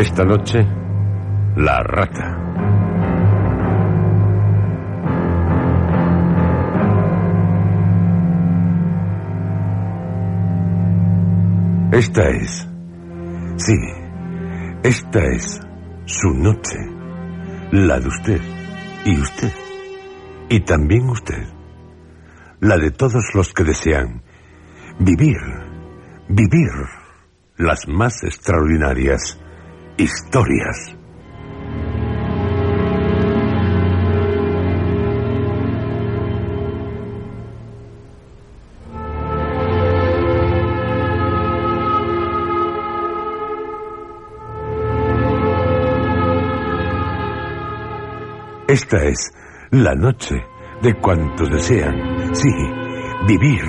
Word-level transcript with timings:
Esta 0.00 0.24
noche, 0.24 0.58
la 1.56 1.82
rata. 1.82 2.38
Esta 11.92 12.22
es, 12.30 12.66
sí, 13.56 13.74
esta 14.82 15.20
es 15.22 15.60
su 16.06 16.30
noche, 16.30 16.78
la 17.72 18.00
de 18.00 18.08
usted 18.08 18.40
y 19.04 19.20
usted, 19.20 19.52
y 20.48 20.60
también 20.60 21.10
usted, 21.10 21.46
la 22.60 22.78
de 22.78 22.90
todos 22.90 23.34
los 23.34 23.52
que 23.52 23.64
desean 23.64 24.22
vivir, 24.98 25.36
vivir 26.30 26.70
las 27.58 27.86
más 27.86 28.22
extraordinarias 28.22 29.38
historias. 30.00 30.96
Esta 48.66 49.04
es 49.04 49.32
la 49.72 49.94
noche 49.94 50.36
de 50.80 50.94
cuantos 50.94 51.50
desean, 51.50 52.34
sí, 52.34 52.48
vivir, 53.26 53.64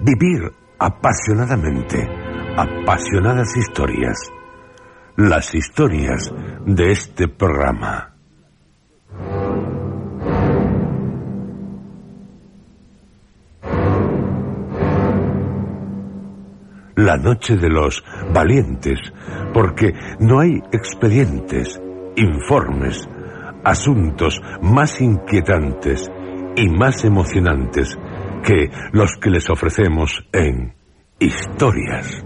vivir 0.00 0.52
apasionadamente, 0.78 2.08
apasionadas 2.56 3.56
historias 3.56 4.18
las 5.18 5.52
historias 5.52 6.32
de 6.64 6.92
este 6.92 7.26
programa. 7.26 8.14
La 16.94 17.16
noche 17.16 17.56
de 17.56 17.68
los 17.68 18.04
valientes, 18.32 19.00
porque 19.52 19.92
no 20.20 20.38
hay 20.38 20.62
expedientes, 20.70 21.82
informes, 22.14 23.08
asuntos 23.64 24.40
más 24.62 25.00
inquietantes 25.00 26.08
y 26.54 26.68
más 26.68 27.04
emocionantes 27.04 27.98
que 28.44 28.70
los 28.92 29.16
que 29.16 29.30
les 29.30 29.50
ofrecemos 29.50 30.24
en 30.32 30.74
historias. 31.18 32.24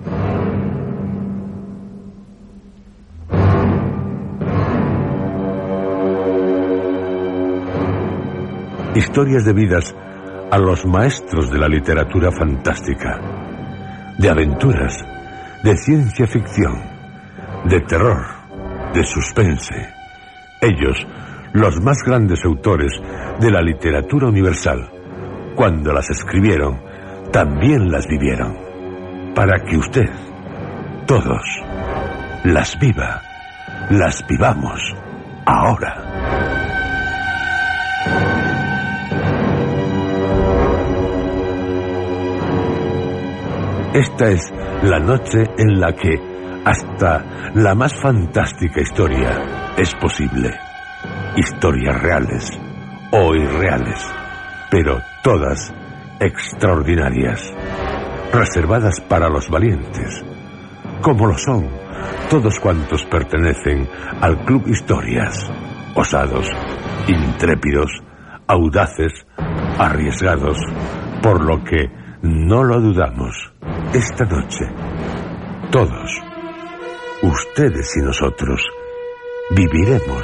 Historias 8.95 9.45
de 9.45 9.53
vidas 9.53 9.95
a 10.51 10.59
los 10.59 10.85
maestros 10.85 11.51
de 11.51 11.59
la 11.59 11.69
literatura 11.69 12.31
fantástica, 12.31 13.19
de 14.19 14.29
aventuras, 14.29 14.95
de 15.63 15.77
ciencia 15.77 16.27
ficción, 16.27 16.75
de 17.65 17.81
terror, 17.81 18.23
de 18.93 19.03
suspense. 19.05 19.75
Ellos, 20.61 21.07
los 21.55 21.81
más 21.81 21.99
grandes 22.05 22.45
autores 22.45 22.93
de 23.41 23.51
la 23.51 23.63
literatura 23.63 24.29
universal, 24.29 24.91
cuando 25.55 25.93
las 25.93 26.11
escribieron, 26.11 26.81
también 27.33 27.91
las 27.91 28.07
vivieron, 28.07 28.57
para 29.35 29.59
que 29.65 29.79
usted, 29.79 30.11
todos, 31.07 31.43
las 32.45 32.79
viva, 32.79 33.23
las 33.91 34.27
vivamos 34.29 34.95
ahora. 35.47 36.02
Esta 43.95 44.31
es 44.31 44.51
la 44.85 44.99
noche 44.99 45.45
en 45.59 45.79
la 45.79 45.93
que 45.93 46.19
hasta 46.65 47.53
la 47.55 47.75
más 47.75 47.93
fantástica 48.01 48.81
historia 48.81 49.75
es 49.77 49.95
posible. 49.97 50.51
Historias 51.37 52.01
reales 52.01 52.51
o 53.11 53.35
irreales, 53.35 54.03
pero 54.71 54.99
todas 55.23 55.75
extraordinarias, 56.21 57.53
reservadas 58.33 58.99
para 59.03 59.29
los 59.29 59.51
valientes, 59.51 60.25
como 61.03 61.27
lo 61.27 61.37
son 61.37 61.69
todos 62.31 62.59
cuantos 62.61 63.05
pertenecen 63.05 63.87
al 64.23 64.43
Club 64.47 64.69
Historias, 64.69 65.51
osados, 65.95 66.49
intrépidos, 67.07 67.91
audaces, 68.47 69.13
arriesgados, 69.79 70.57
por 71.23 71.45
lo 71.45 71.63
que 71.63 71.91
no 72.23 72.65
lo 72.65 72.81
dudamos 72.81 73.53
esta 73.95 74.25
noche, 74.25 74.65
todos, 75.71 76.11
ustedes 77.21 77.95
y 77.99 78.01
nosotros, 78.01 78.67
viviremos 79.51 80.23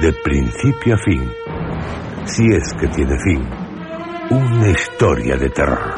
de 0.00 0.12
principio 0.14 0.96
a 0.96 0.98
fin, 0.98 1.32
si 2.24 2.44
es 2.46 2.74
que 2.74 2.88
tiene 2.88 3.16
fin, 3.20 3.48
una 4.30 4.68
historia 4.68 5.36
de 5.36 5.48
terror. 5.50 5.94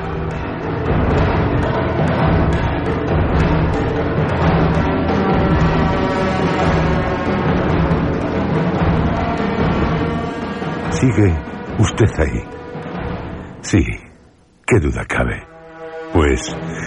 ¿Sigue 10.91 11.35
usted 11.79 12.21
ahí? 12.21 12.45
Sí, 13.63 13.85
qué 14.67 14.81
duda 14.81 15.05
cabe. 15.07 15.56
Pues 16.17 16.41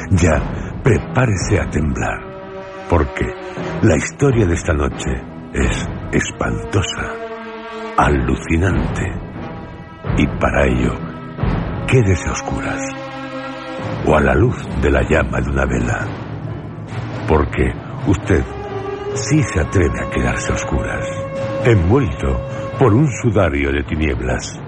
ya 0.09 0.41
prepárese 0.83 1.59
a 1.61 1.69
temblar, 1.69 2.17
porque 2.89 3.25
la 3.83 3.95
historia 3.95 4.47
de 4.47 4.55
esta 4.55 4.73
noche 4.73 5.11
es 5.53 5.87
espantosa, 6.11 7.13
alucinante, 7.95 9.03
y 10.17 10.25
para 10.39 10.65
ello 10.65 10.95
quédese 11.85 12.27
a 12.27 12.31
oscuras 12.31 12.81
o 14.07 14.15
a 14.15 14.21
la 14.21 14.33
luz 14.33 14.57
de 14.81 14.89
la 14.89 15.03
llama 15.07 15.39
de 15.41 15.51
una 15.51 15.65
vela. 15.67 16.07
Porque 17.27 17.71
usted 18.07 18.43
sí 19.13 19.43
se 19.43 19.59
atreve 19.59 20.07
a 20.07 20.09
quedarse 20.09 20.51
a 20.51 20.55
oscuras, 20.55 21.07
envuelto 21.65 22.35
por 22.79 22.95
un 22.95 23.07
sudario 23.21 23.71
de 23.71 23.83
tinieblas. 23.83 24.59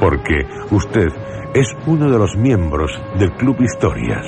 Porque 0.00 0.46
usted 0.70 1.08
es 1.54 1.74
uno 1.86 2.10
de 2.10 2.18
los 2.18 2.36
miembros 2.36 2.90
del 3.18 3.32
Club 3.32 3.56
Historias 3.60 4.24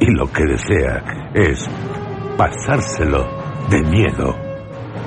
y 0.00 0.10
lo 0.10 0.26
que 0.32 0.44
desea 0.44 1.30
es 1.34 1.64
pasárselo 2.36 3.26
de 3.70 3.82
miedo, 3.82 4.36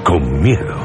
con 0.03 0.41
miedo. 0.41 0.77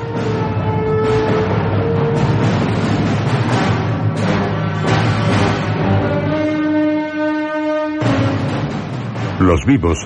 Los 9.40 9.64
vivos 9.66 9.98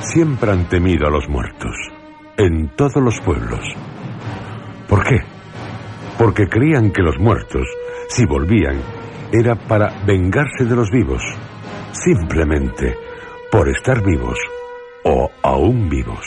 siempre 0.00 0.52
han 0.52 0.68
temido 0.68 1.06
a 1.06 1.10
los 1.10 1.28
muertos, 1.28 1.74
en 2.36 2.68
todos 2.76 3.02
los 3.02 3.20
pueblos. 3.20 3.60
¿Por 4.88 5.02
qué? 5.02 5.20
Porque 6.18 6.46
creían 6.48 6.92
que 6.92 7.02
los 7.02 7.18
muertos, 7.18 7.66
si 8.08 8.24
volvían, 8.24 8.80
era 9.32 9.54
para 9.54 9.92
vengarse 10.04 10.64
de 10.64 10.76
los 10.76 10.90
vivos, 10.90 11.22
simplemente 11.92 12.96
por 13.50 13.68
estar 13.68 14.02
vivos 14.02 14.38
o 15.04 15.30
aún 15.42 15.88
vivos. 15.88 16.24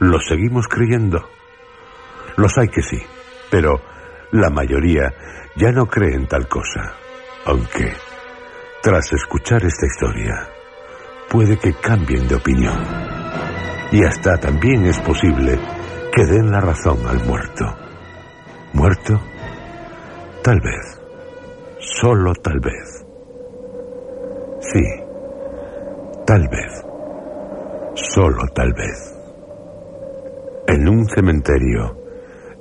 ¿Lo 0.00 0.20
seguimos 0.20 0.66
creyendo? 0.68 1.28
Los 2.36 2.56
hay 2.58 2.68
que 2.68 2.82
sí, 2.82 3.02
pero 3.50 3.80
la 4.32 4.50
mayoría 4.50 5.12
ya 5.56 5.72
no 5.72 5.86
cree 5.86 6.14
en 6.14 6.26
tal 6.26 6.46
cosa, 6.46 6.94
aunque, 7.44 7.92
tras 8.82 9.12
escuchar 9.12 9.64
esta 9.64 9.86
historia, 9.86 10.48
puede 11.28 11.56
que 11.56 11.72
cambien 11.74 12.28
de 12.28 12.36
opinión. 12.36 12.78
Y 13.90 14.04
hasta 14.04 14.38
también 14.38 14.86
es 14.86 15.00
posible 15.00 15.58
que 16.12 16.24
den 16.24 16.50
la 16.50 16.60
razón 16.60 16.98
al 17.06 17.24
muerto. 17.24 17.64
¿Muerto? 18.72 19.20
Tal 20.48 20.60
vez. 20.62 20.98
Solo 21.78 22.32
tal 22.42 22.58
vez. 22.60 23.06
Sí. 24.60 24.82
Tal 26.24 26.48
vez. 26.48 26.84
Solo 27.92 28.46
tal 28.54 28.72
vez. 28.72 29.14
En 30.68 30.88
un 30.88 31.06
cementerio, 31.10 31.98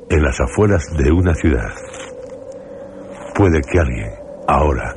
en 0.10 0.22
las 0.22 0.38
afueras 0.42 0.84
de 0.98 1.10
una 1.13 1.34
ciudad, 1.34 1.72
puede 3.34 3.62
que 3.62 3.80
alguien, 3.80 4.12
ahora, 4.50 4.94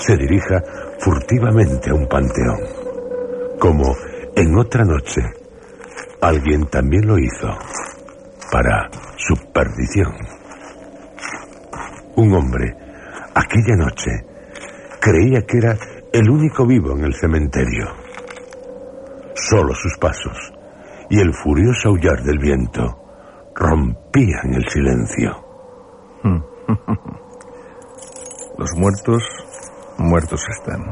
se 0.00 0.14
dirija 0.18 0.62
furtivamente 0.98 1.88
a 1.88 1.94
un 1.94 2.06
panteón 2.06 2.60
como 3.58 3.96
en 4.36 4.58
otra 4.58 4.84
noche 4.84 5.22
alguien 6.20 6.66
también 6.66 7.06
lo 7.06 7.16
hizo 7.16 7.48
para 8.52 8.90
su 9.16 9.36
perdición. 9.54 10.39
Un 12.20 12.32
hombre, 12.34 12.76
aquella 13.34 13.76
noche, 13.76 14.10
creía 15.00 15.40
que 15.40 15.56
era 15.56 15.74
el 16.12 16.28
único 16.28 16.66
vivo 16.66 16.92
en 16.92 17.06
el 17.06 17.14
cementerio. 17.14 17.86
Solo 19.34 19.72
sus 19.72 19.96
pasos 19.96 20.52
y 21.08 21.18
el 21.18 21.32
furioso 21.32 21.88
aullar 21.88 22.22
del 22.22 22.38
viento 22.38 22.84
rompían 23.54 24.52
el 24.52 24.68
silencio. 24.68 25.32
Los 28.58 28.70
muertos, 28.76 29.26
muertos 29.96 30.44
están. 30.58 30.82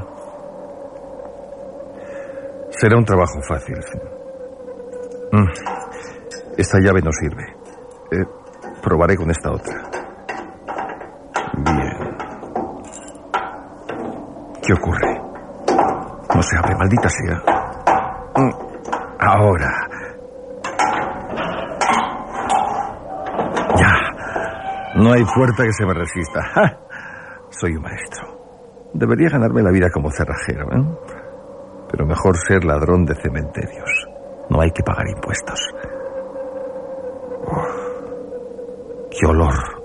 Será 2.70 2.96
un 2.96 3.04
trabajo 3.04 3.38
fácil. 3.46 3.76
Mm. 5.32 5.48
Esta 6.56 6.78
llave 6.80 7.02
no 7.02 7.12
sirve. 7.12 7.44
Eh, 8.12 8.24
probaré 8.82 9.14
con 9.14 9.30
esta 9.30 9.52
otra. 9.52 9.97
¿Qué 14.68 14.74
ocurre? 14.74 15.18
No 16.34 16.42
se 16.42 16.58
abre, 16.58 16.76
maldita 16.76 17.08
sea. 17.08 17.42
Mm. 18.36 18.50
Ahora. 19.18 19.88
Ya. 23.76 23.94
No 24.96 25.12
hay 25.14 25.24
puerta 25.34 25.64
que 25.64 25.72
se 25.72 25.86
me 25.86 25.94
resista. 25.94 26.40
Soy 27.48 27.76
un 27.76 27.82
maestro. 27.82 28.26
Debería 28.92 29.30
ganarme 29.30 29.62
la 29.62 29.70
vida 29.70 29.88
como 29.90 30.10
cerrajero, 30.10 30.66
¿eh? 30.70 30.98
pero 31.90 32.04
mejor 32.04 32.36
ser 32.36 32.62
ladrón 32.62 33.06
de 33.06 33.14
cementerios. 33.14 34.06
No 34.50 34.60
hay 34.60 34.70
que 34.72 34.82
pagar 34.82 35.08
impuestos. 35.08 35.60
¡Qué 39.18 39.26
olor! 39.26 39.77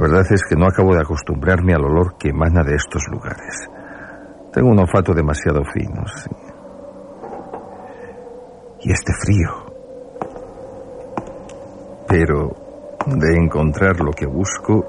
La 0.00 0.08
verdad 0.08 0.32
es 0.32 0.42
que 0.48 0.56
no 0.56 0.64
acabo 0.64 0.94
de 0.94 1.02
acostumbrarme 1.02 1.74
al 1.74 1.84
olor 1.84 2.16
que 2.16 2.30
emana 2.30 2.62
de 2.64 2.74
estos 2.74 3.06
lugares. 3.12 3.68
Tengo 4.50 4.70
un 4.70 4.78
olfato 4.78 5.12
demasiado 5.12 5.62
fino. 5.62 6.02
Y 8.80 8.90
este 8.90 9.12
frío. 9.12 9.50
Pero 12.08 12.50
de 13.08 13.36
encontrar 13.36 14.00
lo 14.00 14.10
que 14.12 14.24
busco, 14.24 14.86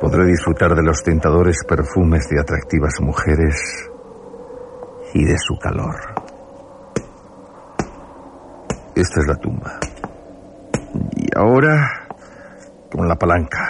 podré 0.00 0.24
disfrutar 0.26 0.76
de 0.76 0.84
los 0.84 1.02
tentadores 1.02 1.64
perfumes 1.68 2.28
de 2.28 2.40
atractivas 2.40 3.00
mujeres 3.00 3.90
y 5.14 5.24
de 5.24 5.36
su 5.36 5.58
calor. 5.58 5.96
Esta 8.94 9.20
es 9.20 9.26
la 9.26 9.34
tumba. 9.34 9.80
Y 11.16 11.26
ahora, 11.36 12.06
con 12.88 13.08
la 13.08 13.16
palanca. 13.16 13.65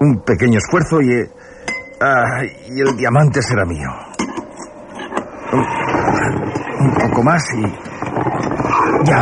Un 0.00 0.22
pequeño 0.24 0.58
esfuerzo 0.58 1.00
y, 1.00 1.10
ah, 2.00 2.42
y 2.68 2.80
el 2.80 2.96
diamante 2.96 3.42
será 3.42 3.64
mío. 3.64 3.88
Un, 5.52 6.94
poco 6.94 7.22
más 7.22 7.44
y... 7.54 7.62
Ya. 9.04 9.20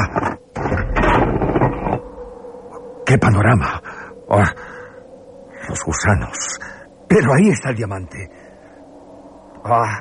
¡Qué 3.07 3.19
panorama! 3.19 3.81
Ah, 4.31 4.55
los 5.69 5.85
gusanos. 5.85 6.59
Pero 7.09 7.35
ahí 7.35 7.51
está 7.51 7.71
el 7.71 7.77
diamante. 7.77 8.31
Ah, 9.65 10.01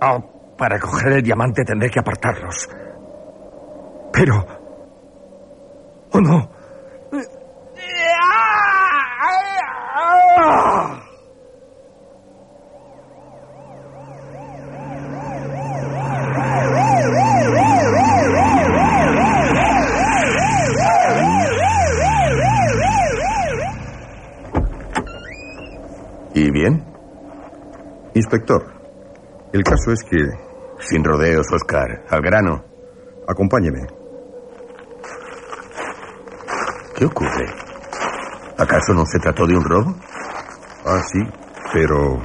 Oh, 0.00 0.54
para 0.56 0.78
coger 0.78 1.14
el 1.14 1.22
diamante 1.22 1.64
tendré 1.64 1.90
que 1.90 1.98
apartarlos. 1.98 2.68
Pero... 4.12 4.46
¡Oh, 6.12 6.20
no! 6.20 6.50
¿Y 26.34 26.50
bien? 26.52 26.88
Inspector, 28.30 28.62
el 29.54 29.62
caso 29.62 29.90
es 29.90 30.04
que... 30.04 30.18
Sin 30.80 31.02
rodeos, 31.02 31.46
Oscar. 31.50 32.04
Al 32.10 32.20
grano. 32.20 32.62
Acompáñeme. 33.26 33.86
¿Qué 36.94 37.06
ocurre? 37.06 37.46
¿Acaso 38.58 38.92
no 38.92 39.06
se 39.06 39.18
trató 39.18 39.46
de 39.46 39.56
un 39.56 39.64
robo? 39.64 39.94
Ah, 40.84 41.00
sí, 41.10 41.20
pero 41.72 42.20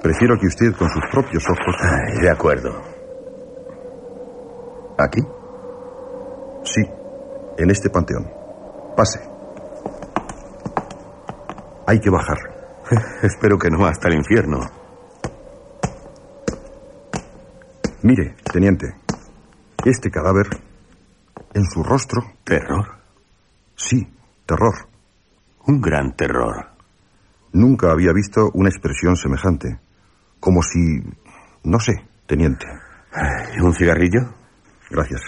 prefiero 0.00 0.38
que 0.38 0.46
usted 0.46 0.72
con 0.76 0.88
sus 0.90 1.02
propios 1.10 1.42
ojos... 1.50 1.74
de 2.20 2.30
acuerdo. 2.30 2.80
¿Aquí? 4.96 5.22
Sí, 6.62 6.82
en 7.58 7.70
este 7.70 7.90
panteón. 7.90 8.30
Pase. 8.96 9.18
Hay 11.88 11.98
que 11.98 12.10
bajar. 12.10 12.38
Espero 13.22 13.58
que 13.58 13.70
no 13.70 13.84
hasta 13.86 14.06
el 14.06 14.14
infierno. 14.14 14.85
Mire, 18.06 18.36
teniente, 18.52 18.94
este 19.84 20.12
cadáver, 20.12 20.46
en 21.54 21.64
su 21.64 21.82
rostro... 21.82 22.22
¿Terror? 22.44 22.86
Sí, 23.74 24.06
terror. 24.46 24.74
Un 25.66 25.80
gran 25.80 26.14
terror. 26.14 26.68
Nunca 27.52 27.90
había 27.90 28.12
visto 28.12 28.52
una 28.54 28.68
expresión 28.68 29.16
semejante. 29.16 29.80
Como 30.38 30.62
si... 30.62 31.02
No 31.64 31.80
sé, 31.80 31.94
teniente. 32.28 32.66
¿Un 33.60 33.74
cigarrillo? 33.74 34.20
Gracias. 34.88 35.22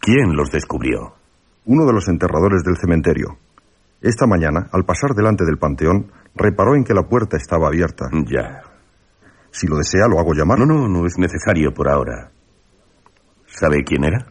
¿Quién 0.00 0.36
los 0.36 0.50
descubrió? 0.50 1.14
uno 1.66 1.86
de 1.86 1.92
los 1.92 2.08
enterradores 2.08 2.62
del 2.64 2.76
cementerio. 2.76 3.38
Esta 4.00 4.26
mañana, 4.26 4.68
al 4.72 4.84
pasar 4.84 5.14
delante 5.14 5.44
del 5.44 5.58
panteón, 5.58 6.10
reparó 6.34 6.74
en 6.74 6.84
que 6.84 6.94
la 6.94 7.06
puerta 7.06 7.36
estaba 7.36 7.68
abierta. 7.68 8.08
Ya. 8.26 8.62
Si 9.50 9.66
lo 9.66 9.76
desea, 9.76 10.08
lo 10.08 10.18
hago 10.18 10.32
llamar. 10.32 10.58
No, 10.60 10.66
no, 10.66 10.88
no 10.88 11.06
es 11.06 11.18
necesario 11.18 11.74
por 11.74 11.88
ahora. 11.88 12.30
¿Sabe 13.46 13.84
quién 13.84 14.04
era? 14.04 14.26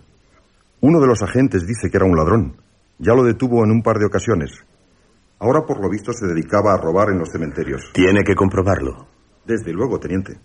Uno 0.81 0.99
de 0.99 1.07
los 1.07 1.21
agentes 1.21 1.67
dice 1.67 1.89
que 1.91 1.97
era 1.97 2.05
un 2.05 2.15
ladrón. 2.15 2.55
Ya 2.97 3.13
lo 3.13 3.23
detuvo 3.23 3.63
en 3.63 3.71
un 3.71 3.83
par 3.83 3.97
de 3.99 4.05
ocasiones. 4.05 4.51
Ahora, 5.39 5.61
por 5.65 5.81
lo 5.81 5.89
visto, 5.89 6.13
se 6.13 6.25
dedicaba 6.25 6.73
a 6.73 6.77
robar 6.77 7.09
en 7.09 7.19
los 7.19 7.29
cementerios. 7.29 7.91
Tiene 7.93 8.23
que 8.23 8.35
comprobarlo. 8.35 9.07
Desde 9.45 9.71
luego, 9.71 9.99
teniente. 9.99 10.39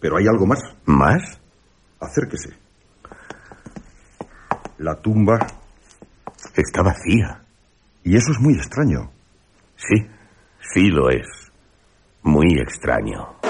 Pero 0.00 0.16
hay 0.16 0.26
algo 0.26 0.46
más. 0.46 0.60
¿Más? 0.86 1.22
Acérquese. 2.00 2.50
La 4.78 4.94
tumba. 5.00 5.38
Está 6.54 6.82
vacía. 6.82 7.43
Y 8.04 8.16
eso 8.16 8.32
es 8.32 8.38
muy 8.38 8.54
extraño. 8.54 9.10
Sí, 9.76 10.06
sí 10.60 10.88
lo 10.90 11.08
es. 11.08 11.26
Muy 12.22 12.58
extraño. 12.58 13.43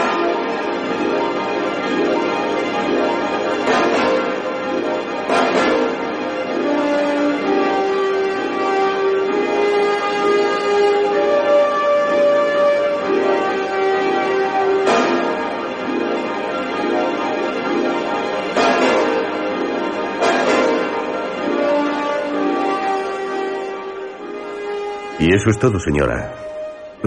Eso 25.35 25.51
es 25.51 25.59
todo, 25.59 25.79
señora. 25.79 26.33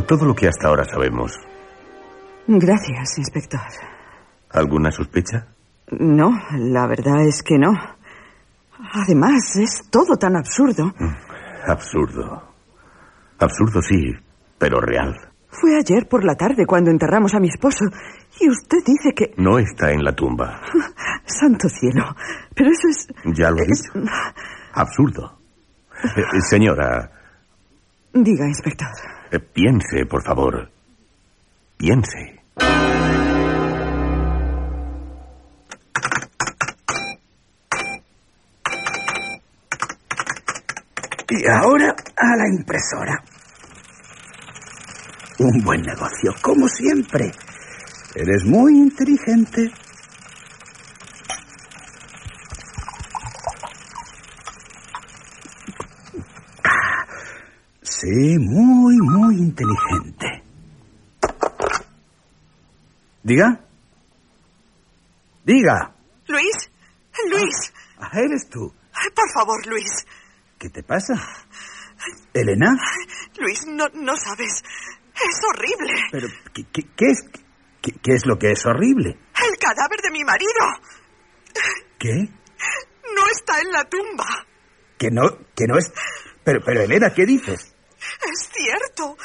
Todo 0.08 0.26
lo 0.26 0.36
que 0.36 0.48
hasta 0.48 0.68
ahora 0.68 0.84
sabemos. 0.86 1.34
Gracias, 2.48 3.18
inspector. 3.18 3.60
¿Alguna 4.52 4.92
sospecha? 4.92 5.48
No, 5.92 6.32
la 6.58 6.88
verdad 6.88 7.26
es 7.28 7.42
que 7.44 7.58
no. 7.58 7.72
Además, 8.94 9.56
es 9.56 9.90
todo 9.90 10.16
tan 10.18 10.36
absurdo. 10.36 10.94
Absurdo. 11.68 12.44
Absurdo, 13.40 13.82
sí, 13.82 14.14
pero 14.58 14.80
real. 14.80 15.16
Fue 15.50 15.76
ayer 15.78 16.08
por 16.08 16.24
la 16.24 16.36
tarde 16.36 16.66
cuando 16.66 16.92
enterramos 16.92 17.34
a 17.34 17.40
mi 17.40 17.48
esposo. 17.48 17.86
Y 18.40 18.50
usted 18.50 18.78
dice 18.86 19.14
que... 19.16 19.34
No 19.38 19.58
está 19.58 19.92
en 19.92 20.04
la 20.04 20.12
tumba. 20.14 20.62
Santo 21.26 21.68
cielo. 21.70 22.04
Pero 22.54 22.70
eso 22.70 22.88
es... 22.90 23.08
Ya 23.38 23.50
lo 23.50 23.58
he 23.58 23.64
es- 23.72 23.82
dicho. 23.94 24.08
Absurdo. 24.74 25.40
Eh, 26.04 26.20
eh, 26.20 26.42
señora, 26.42 27.10
Diga, 28.24 28.46
inspector. 28.48 28.88
eh, 29.32 29.40
piense, 29.40 30.06
por 30.06 30.24
favor. 30.24 30.70
Piense. 31.78 32.42
Y 41.30 41.46
ahora 41.48 41.96
a 42.16 42.36
la 42.38 42.48
impresora. 42.48 43.24
Un 45.40 45.64
buen 45.64 45.82
negocio, 45.82 46.34
como 46.42 46.68
siempre. 46.68 47.32
Eres 48.16 48.46
muy 48.46 48.74
inteligente. 48.78 49.72
Sí, 58.08 58.38
muy, 58.40 58.96
muy 59.02 59.36
inteligente. 59.36 60.42
Diga. 63.22 63.60
Diga. 65.44 65.94
Luis, 66.28 66.56
Luis, 67.30 67.74
Ah, 68.00 68.10
eres 68.14 68.48
tú. 68.50 68.74
por 69.14 69.30
favor, 69.34 69.66
Luis. 69.68 69.90
¿Qué 70.58 70.70
te 70.70 70.84
pasa? 70.84 71.16
¿Elena? 72.34 72.78
Luis, 73.40 73.66
no, 73.68 73.86
no 73.96 74.16
sabes. 74.16 74.64
Es 75.14 75.42
horrible. 75.50 75.94
Pero, 76.10 76.28
¿qué, 76.54 76.64
qué- 76.72 76.88
qué 76.96 77.06
es, 77.08 77.20
qué, 77.82 77.92
qué 77.92 78.14
es 78.14 78.26
lo 78.26 78.38
que 78.40 78.52
es 78.52 78.66
horrible? 78.66 79.10
El 79.52 79.58
cadáver 79.60 80.00
de 80.02 80.12
mi 80.12 80.24
marido 80.24 80.52
¿Qué? 82.00 82.14
no 83.16 83.28
está 83.34 83.60
en 83.60 83.72
la 83.74 83.84
tumba. 83.84 84.46
Que 84.98 85.10
no, 85.12 85.24
que 85.56 85.66
no 85.68 85.78
es... 85.78 85.92
Pero, 86.46 86.62
pero 86.64 86.82
Elena, 86.84 87.10
¿qué 87.14 87.26
dices? 87.26 87.74
Es 88.32 88.50
cierto. 88.54 89.18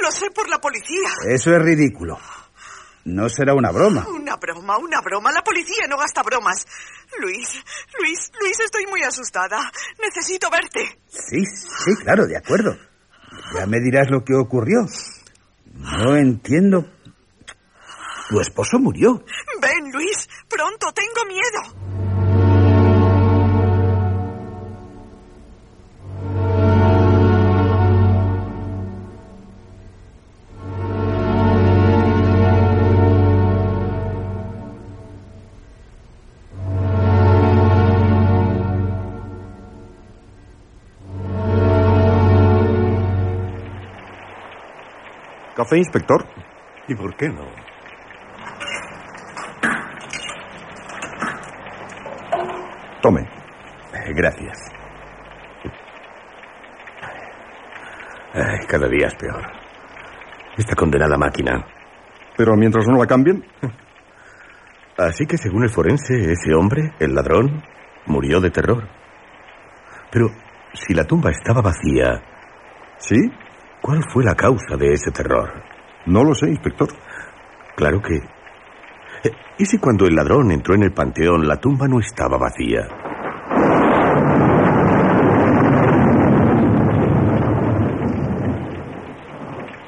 Lo 0.00 0.10
sé 0.10 0.30
por 0.30 0.48
la 0.48 0.60
policía. 0.60 1.08
Eso 1.28 1.50
es 1.52 1.62
ridículo. 1.62 2.18
No 3.04 3.28
será 3.28 3.54
una 3.54 3.70
broma. 3.70 4.04
Una 4.08 4.36
broma, 4.36 4.78
una 4.78 5.00
broma. 5.00 5.30
La 5.30 5.42
policía 5.44 5.86
no 5.88 5.96
gasta 5.96 6.22
bromas. 6.22 6.66
Luis, 7.20 7.62
Luis, 8.00 8.32
Luis, 8.40 8.60
estoy 8.60 8.86
muy 8.86 9.02
asustada. 9.02 9.58
Necesito 10.02 10.50
verte. 10.50 10.98
Sí, 11.08 11.44
sí, 11.44 11.94
claro, 12.02 12.26
de 12.26 12.36
acuerdo. 12.36 12.76
Ya 13.54 13.66
me 13.66 13.78
dirás 13.80 14.10
lo 14.10 14.24
que 14.24 14.34
ocurrió. 14.34 14.86
No 15.72 16.16
entiendo. 16.16 16.84
Tu 18.28 18.40
esposo 18.40 18.78
murió. 18.80 19.24
Ven, 19.60 19.92
Luis. 19.92 20.28
Pronto, 20.48 20.92
tengo 20.92 21.24
miedo. 21.26 22.15
¿Café, 45.66 45.78
inspector? 45.78 46.24
¿Y 46.86 46.94
por 46.94 47.16
qué 47.16 47.28
no? 47.28 47.44
Tome. 53.02 53.22
Eh, 53.22 54.12
Gracias. 54.14 54.58
Ay, 58.32 58.64
cada 58.68 58.86
día 58.86 59.08
es 59.08 59.16
peor. 59.16 59.42
Esta 60.56 60.76
condenada 60.76 61.16
máquina. 61.18 61.66
Pero 62.36 62.54
mientras 62.54 62.86
no 62.86 62.96
la 62.98 63.06
cambien, 63.06 63.44
Así 64.96 65.26
que 65.26 65.36
según 65.36 65.64
el 65.64 65.70
forense, 65.70 66.30
ese 66.30 66.54
hombre, 66.54 66.92
el 67.00 67.12
ladrón, 67.12 67.64
murió 68.06 68.40
de 68.40 68.50
terror. 68.50 68.88
Pero 70.12 70.28
si 70.74 70.94
la 70.94 71.04
tumba 71.04 71.30
estaba 71.32 71.60
vacía, 71.60 72.22
¿sí? 72.98 73.16
¿Cuál 73.86 74.02
fue 74.12 74.24
la 74.24 74.34
causa 74.34 74.76
de 74.76 74.92
ese 74.94 75.12
terror? 75.12 75.48
No 76.06 76.24
lo 76.24 76.34
sé, 76.34 76.48
inspector. 76.48 76.88
Claro 77.76 78.02
que... 78.02 78.16
Eh, 78.16 79.32
¿Y 79.58 79.64
si 79.64 79.78
cuando 79.78 80.06
el 80.06 80.16
ladrón 80.16 80.50
entró 80.50 80.74
en 80.74 80.82
el 80.82 80.92
panteón 80.92 81.46
la 81.46 81.56
tumba 81.60 81.86
no 81.86 82.00
estaba 82.00 82.36
vacía? 82.36 82.88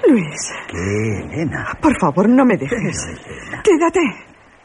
Luis, 0.08 0.52
¿Qué, 0.68 1.20
Elena? 1.24 1.66
por 1.80 1.98
favor, 2.00 2.28
no 2.28 2.44
me 2.44 2.56
dejes. 2.56 3.04
Elena, 3.06 3.62
Quédate. 3.62 4.00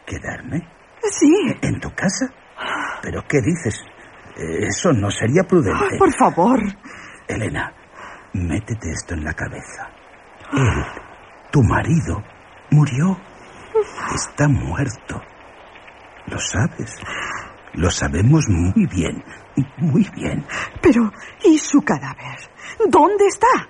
¿quedarme? 0.06 0.68
Sí. 1.02 1.34
¿En 1.62 1.80
tu 1.80 1.90
casa? 1.94 2.28
¿Pero 3.02 3.24
qué 3.28 3.40
dices? 3.42 3.82
Eso 4.38 4.94
no 4.94 5.12
sería 5.12 5.44
prudente. 5.44 5.86
Ay, 5.92 5.98
por 6.00 6.13
favor. 6.13 6.60
Elena, 7.28 7.74
métete 8.34 8.92
esto 8.92 9.13
en 9.13 9.24
la 9.24 9.34
cabeza. 9.34 9.90
Él, 10.54 10.86
tu 11.52 11.63
marido, 11.63 12.24
murió. 12.72 13.18
Está 14.13 14.48
muerto. 14.48 15.22
Lo 16.28 16.40
sabes. 16.40 16.96
Lo 17.74 17.90
sabemos 17.90 18.48
muy 18.50 18.86
bien. 18.88 19.24
Muy 19.78 20.08
bien. 20.16 20.46
Pero, 20.82 21.12
¿y 21.44 21.58
su 21.58 21.82
cadáver? 21.82 22.40
¿Dónde 22.88 23.28
está? 23.28 23.70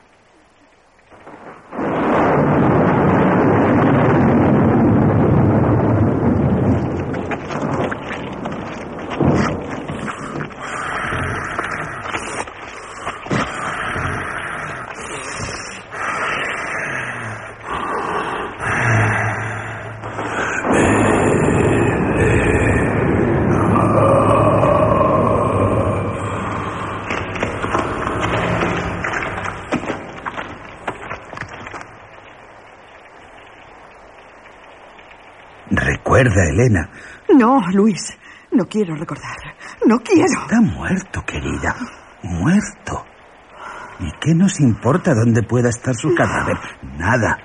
Recuerda, 36.23 36.49
Elena. 36.49 36.89
No, 37.37 37.59
Luis. 37.73 38.17
No 38.51 38.65
quiero 38.65 38.95
recordar. 38.95 39.35
No 39.85 39.99
quiero. 39.99 40.23
Está 40.23 40.61
muerto, 40.61 41.21
querida. 41.25 41.75
Muerto. 42.23 43.05
¿Y 43.99 44.09
qué 44.21 44.33
nos 44.33 44.59
importa 44.61 45.13
dónde 45.13 45.43
pueda 45.43 45.67
estar 45.69 45.93
su 45.95 46.15
cadáver? 46.15 46.57
Nada. 46.97 47.37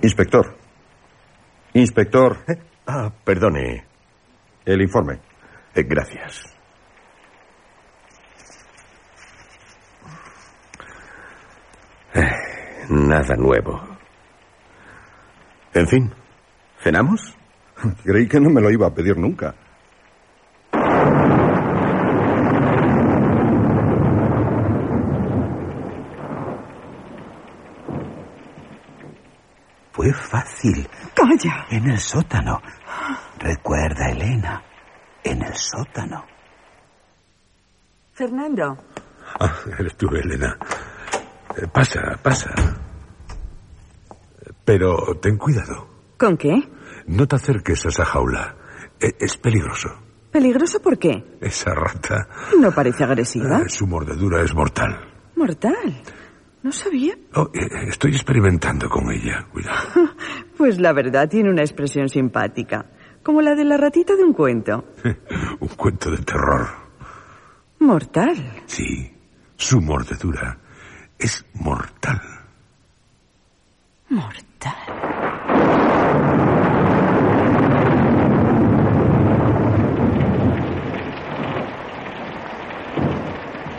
Inspector. 0.00 0.56
Inspector. 1.74 2.38
Ah, 2.86 3.12
perdone. 3.24 3.84
El 4.64 4.80
informe. 4.80 5.20
Eh, 5.74 5.82
gracias. 5.82 6.57
Nada 12.88 13.36
nuevo. 13.36 13.80
En 15.74 15.86
fin, 15.86 16.12
¿cenamos? 16.82 17.36
Creí 18.04 18.26
que 18.28 18.40
no 18.40 18.50
me 18.50 18.60
lo 18.60 18.70
iba 18.70 18.86
a 18.86 18.94
pedir 18.94 19.16
nunca. 19.16 19.54
Fue 29.92 30.12
fácil. 30.12 30.88
Calla. 31.14 31.66
En 31.70 31.90
el 31.90 31.98
sótano. 31.98 32.60
Recuerda, 33.38 34.10
Elena. 34.10 34.62
En 35.24 35.42
el 35.42 35.54
sótano. 35.54 36.24
Fernando. 38.12 38.76
Ah, 39.40 39.52
eres 39.78 39.96
tú, 39.96 40.08
Elena. 40.14 40.56
Eh, 41.56 41.66
Pasa, 41.72 42.16
pasa. 42.22 42.50
Pero 44.68 45.16
ten 45.18 45.38
cuidado. 45.38 45.88
¿Con 46.18 46.36
qué? 46.36 46.52
No 47.06 47.26
te 47.26 47.36
acerques 47.36 47.86
a 47.86 47.88
esa 47.88 48.04
jaula. 48.04 48.54
E- 49.00 49.16
Es 49.18 49.38
peligroso. 49.38 49.88
¿Peligroso 50.30 50.82
por 50.82 50.98
qué? 50.98 51.24
Esa 51.40 51.72
rata, 51.72 52.28
No 52.60 52.70
parece 52.72 53.02
agresiva. 53.02 53.60
eh, 53.62 53.70
su 53.70 53.86
mordedura 53.86 54.42
es 54.42 54.54
mortal. 54.54 54.94
Mortal. 55.36 56.02
No 56.62 56.70
sabía. 56.70 57.14
Oh, 57.34 57.48
eh, 57.54 57.88
estoy 57.88 58.10
experimentando 58.10 58.90
con 58.90 59.10
ella. 59.10 59.46
Cuidado. 59.50 59.78
Pues 60.58 60.78
la 60.78 60.92
verdad 60.92 61.28
tiene 61.30 61.48
una 61.50 61.62
expresión 61.62 62.10
simpática. 62.10 62.84
Como 63.22 63.40
la 63.40 63.54
de 63.54 63.64
la 63.64 63.78
ratita 63.78 64.16
de 64.16 64.24
un 64.24 64.34
cuento. 64.34 64.92
Un 65.60 65.68
cuento 65.68 66.10
de 66.10 66.18
terror. 66.18 66.66
Mortal. 67.78 68.62
Sí, 68.66 69.14
su 69.56 69.80
mordedura 69.80 70.58
es 71.18 71.46
mortal. 71.54 72.20
Mortal. 74.10 74.72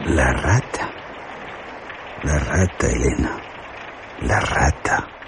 La 0.05 0.31
rata. 0.33 0.89
La 2.21 2.38
rata, 2.38 2.88
Elena. 2.88 3.41
La 4.21 4.39
rata. 4.39 5.18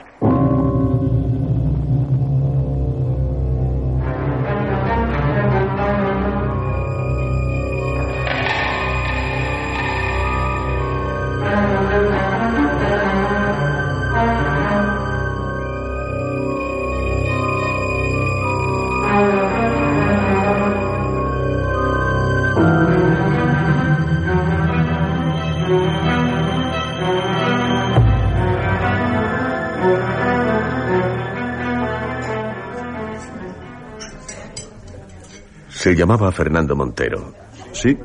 Se 35.82 35.96
llamaba 35.96 36.32
Fernando 36.32 36.76
Montero, 36.76 37.34
Sí. 37.72 37.98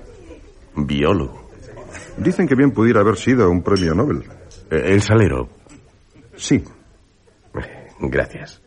biólogo. 0.74 1.50
Dicen 2.16 2.48
que 2.48 2.54
bien 2.54 2.70
pudiera 2.70 3.00
haber 3.00 3.16
sido 3.16 3.50
un 3.50 3.62
premio 3.62 3.94
Nobel. 3.94 4.24
Eh, 4.70 4.82
El 4.94 5.02
salero. 5.02 5.48
Sí. 6.36 6.56
Eh, 7.54 7.88
Gracias. 8.00 8.62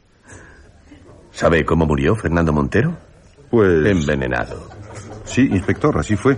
¿Sabe 1.32 1.66
cómo 1.66 1.88
murió 1.88 2.16
Fernando 2.16 2.54
Montero? 2.54 2.98
Pues. 3.50 3.84
Envenenado. 3.88 4.70
Sí, 5.24 5.42
inspector, 5.42 5.98
así 5.98 6.16
fue. 6.16 6.38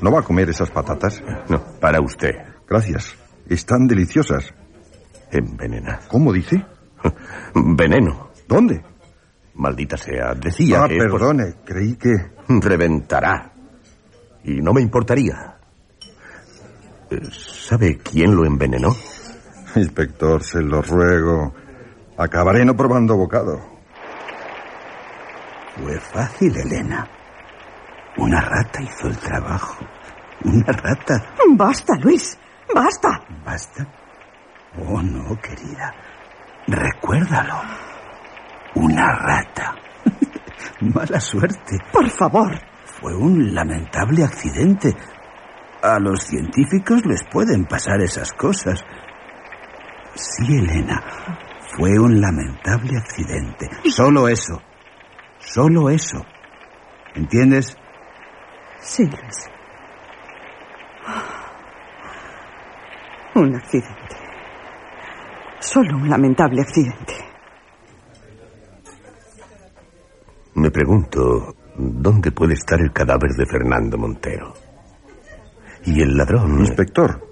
¿No 0.00 0.12
va 0.12 0.20
a 0.20 0.22
comer 0.22 0.48
esas 0.50 0.70
patatas? 0.70 1.20
No, 1.48 1.60
para 1.80 2.00
usted. 2.00 2.34
Gracias. 2.68 3.14
Están 3.48 3.88
deliciosas. 3.88 4.54
Envenenado. 5.32 6.02
¿Cómo 6.08 6.32
dice? 6.32 6.64
Veneno. 7.54 8.28
¿Dónde? 8.46 8.84
Maldita 9.56 9.96
sea. 9.96 10.34
Decía 10.34 10.84
ah, 10.84 10.88
que 10.88 10.96
es 10.96 11.04
por- 11.04 11.12
perdone. 11.20 11.54
Creí 11.64 11.96
que. 11.96 12.14
reventará. 12.48 13.52
Y 14.44 14.60
no 14.60 14.72
me 14.72 14.80
importaría. 14.80 15.56
Eh, 17.10 17.20
¿Sabe 17.32 17.98
quién 17.98 18.34
lo 18.34 18.44
envenenó? 18.44 18.94
Inspector, 19.74 20.42
se 20.42 20.60
lo 20.62 20.82
ruego. 20.82 21.54
Acabaré 22.16 22.64
no 22.64 22.74
probando 22.76 23.16
bocado. 23.16 23.60
Fue 25.76 25.98
fácil, 26.00 26.56
Elena. 26.56 27.06
Una 28.16 28.40
rata 28.40 28.80
hizo 28.82 29.08
el 29.08 29.18
trabajo. 29.18 29.84
Una 30.44 30.72
rata. 30.72 31.34
Basta, 31.54 31.94
Luis. 32.00 32.38
Basta. 32.74 33.20
¿Basta? 33.44 33.86
Oh, 34.78 35.02
no, 35.02 35.38
querida. 35.40 35.94
Recuérdalo. 36.66 37.54
Una 38.76 39.10
rata. 39.14 39.74
Mala 40.80 41.18
suerte. 41.18 41.78
Por 41.92 42.08
favor. 42.10 42.60
Fue 42.84 43.14
un 43.14 43.54
lamentable 43.54 44.22
accidente. 44.22 44.94
A 45.82 45.98
los 45.98 46.24
científicos 46.24 47.04
les 47.06 47.24
pueden 47.24 47.64
pasar 47.64 48.00
esas 48.02 48.32
cosas. 48.32 48.84
Sí, 50.14 50.44
Elena. 50.56 51.02
Fue 51.76 51.98
un 51.98 52.20
lamentable 52.20 52.98
accidente. 52.98 53.68
Solo 53.84 54.28
eso. 54.28 54.60
Solo 55.38 55.88
eso. 55.90 56.24
¿Entiendes? 57.14 57.76
Sí, 58.80 59.04
Luis. 59.04 59.50
Un 63.34 63.56
accidente. 63.56 64.16
Solo 65.60 65.96
un 65.96 66.08
lamentable 66.08 66.60
accidente. 66.60 67.25
Me 70.56 70.70
pregunto, 70.70 71.54
¿dónde 71.76 72.32
puede 72.32 72.54
estar 72.54 72.80
el 72.80 72.92
cadáver 72.92 73.32
de 73.32 73.46
Fernando 73.46 73.98
Montero? 73.98 74.54
¿Y 75.84 76.00
el 76.00 76.16
ladrón? 76.16 76.60
Inspector, 76.60 77.22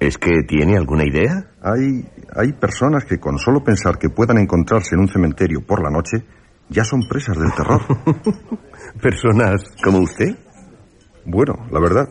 ¿Es 0.00 0.18
que 0.18 0.42
tiene 0.46 0.76
alguna 0.76 1.04
idea? 1.04 1.52
hay, 1.62 2.06
hay 2.34 2.52
personas 2.54 3.04
que 3.04 3.18
con 3.18 3.38
solo 3.38 3.62
pensar 3.62 3.98
que 3.98 4.10
puedan 4.10 4.38
encontrarse 4.38 4.94
en 4.94 5.00
un 5.00 5.08
cementerio 5.08 5.64
por 5.66 5.82
la 5.82 5.90
noche 5.90 6.24
ya 6.68 6.84
son 6.84 7.00
presas 7.08 7.38
del 7.38 7.52
terror. 7.52 7.82
¿Personas 9.00 9.62
como 9.82 9.98
usted? 9.98 10.36
Bueno, 11.24 11.66
la 11.70 11.80
verdad, 11.80 12.08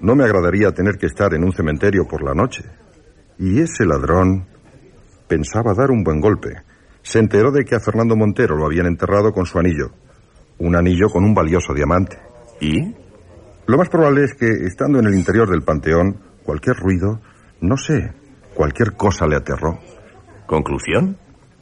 no 0.00 0.14
me 0.14 0.24
agradaría 0.24 0.72
tener 0.72 0.98
que 0.98 1.06
estar 1.06 1.34
en 1.34 1.44
un 1.44 1.52
cementerio 1.52 2.06
por 2.06 2.22
la 2.22 2.32
noche. 2.32 2.64
Y 3.38 3.60
ese 3.60 3.84
ladrón 3.84 4.46
pensaba 5.26 5.74
dar 5.74 5.90
un 5.90 6.02
buen 6.02 6.20
golpe. 6.20 6.54
Se 7.08 7.18
enteró 7.18 7.50
de 7.50 7.64
que 7.64 7.74
a 7.74 7.80
Fernando 7.80 8.16
Montero 8.16 8.54
lo 8.54 8.66
habían 8.66 8.84
enterrado 8.84 9.32
con 9.32 9.46
su 9.46 9.58
anillo. 9.58 9.92
Un 10.58 10.76
anillo 10.76 11.08
con 11.08 11.24
un 11.24 11.32
valioso 11.32 11.72
diamante. 11.72 12.18
¿Y? 12.60 12.94
Lo 13.66 13.78
más 13.78 13.88
probable 13.88 14.24
es 14.24 14.34
que, 14.34 14.46
estando 14.66 14.98
en 14.98 15.06
el 15.06 15.14
interior 15.14 15.48
del 15.48 15.62
panteón, 15.62 16.20
cualquier 16.44 16.76
ruido, 16.76 17.18
no 17.62 17.78
sé, 17.78 18.12
cualquier 18.52 18.92
cosa 18.92 19.26
le 19.26 19.36
aterró. 19.36 19.78
¿Conclusión? 20.44 21.16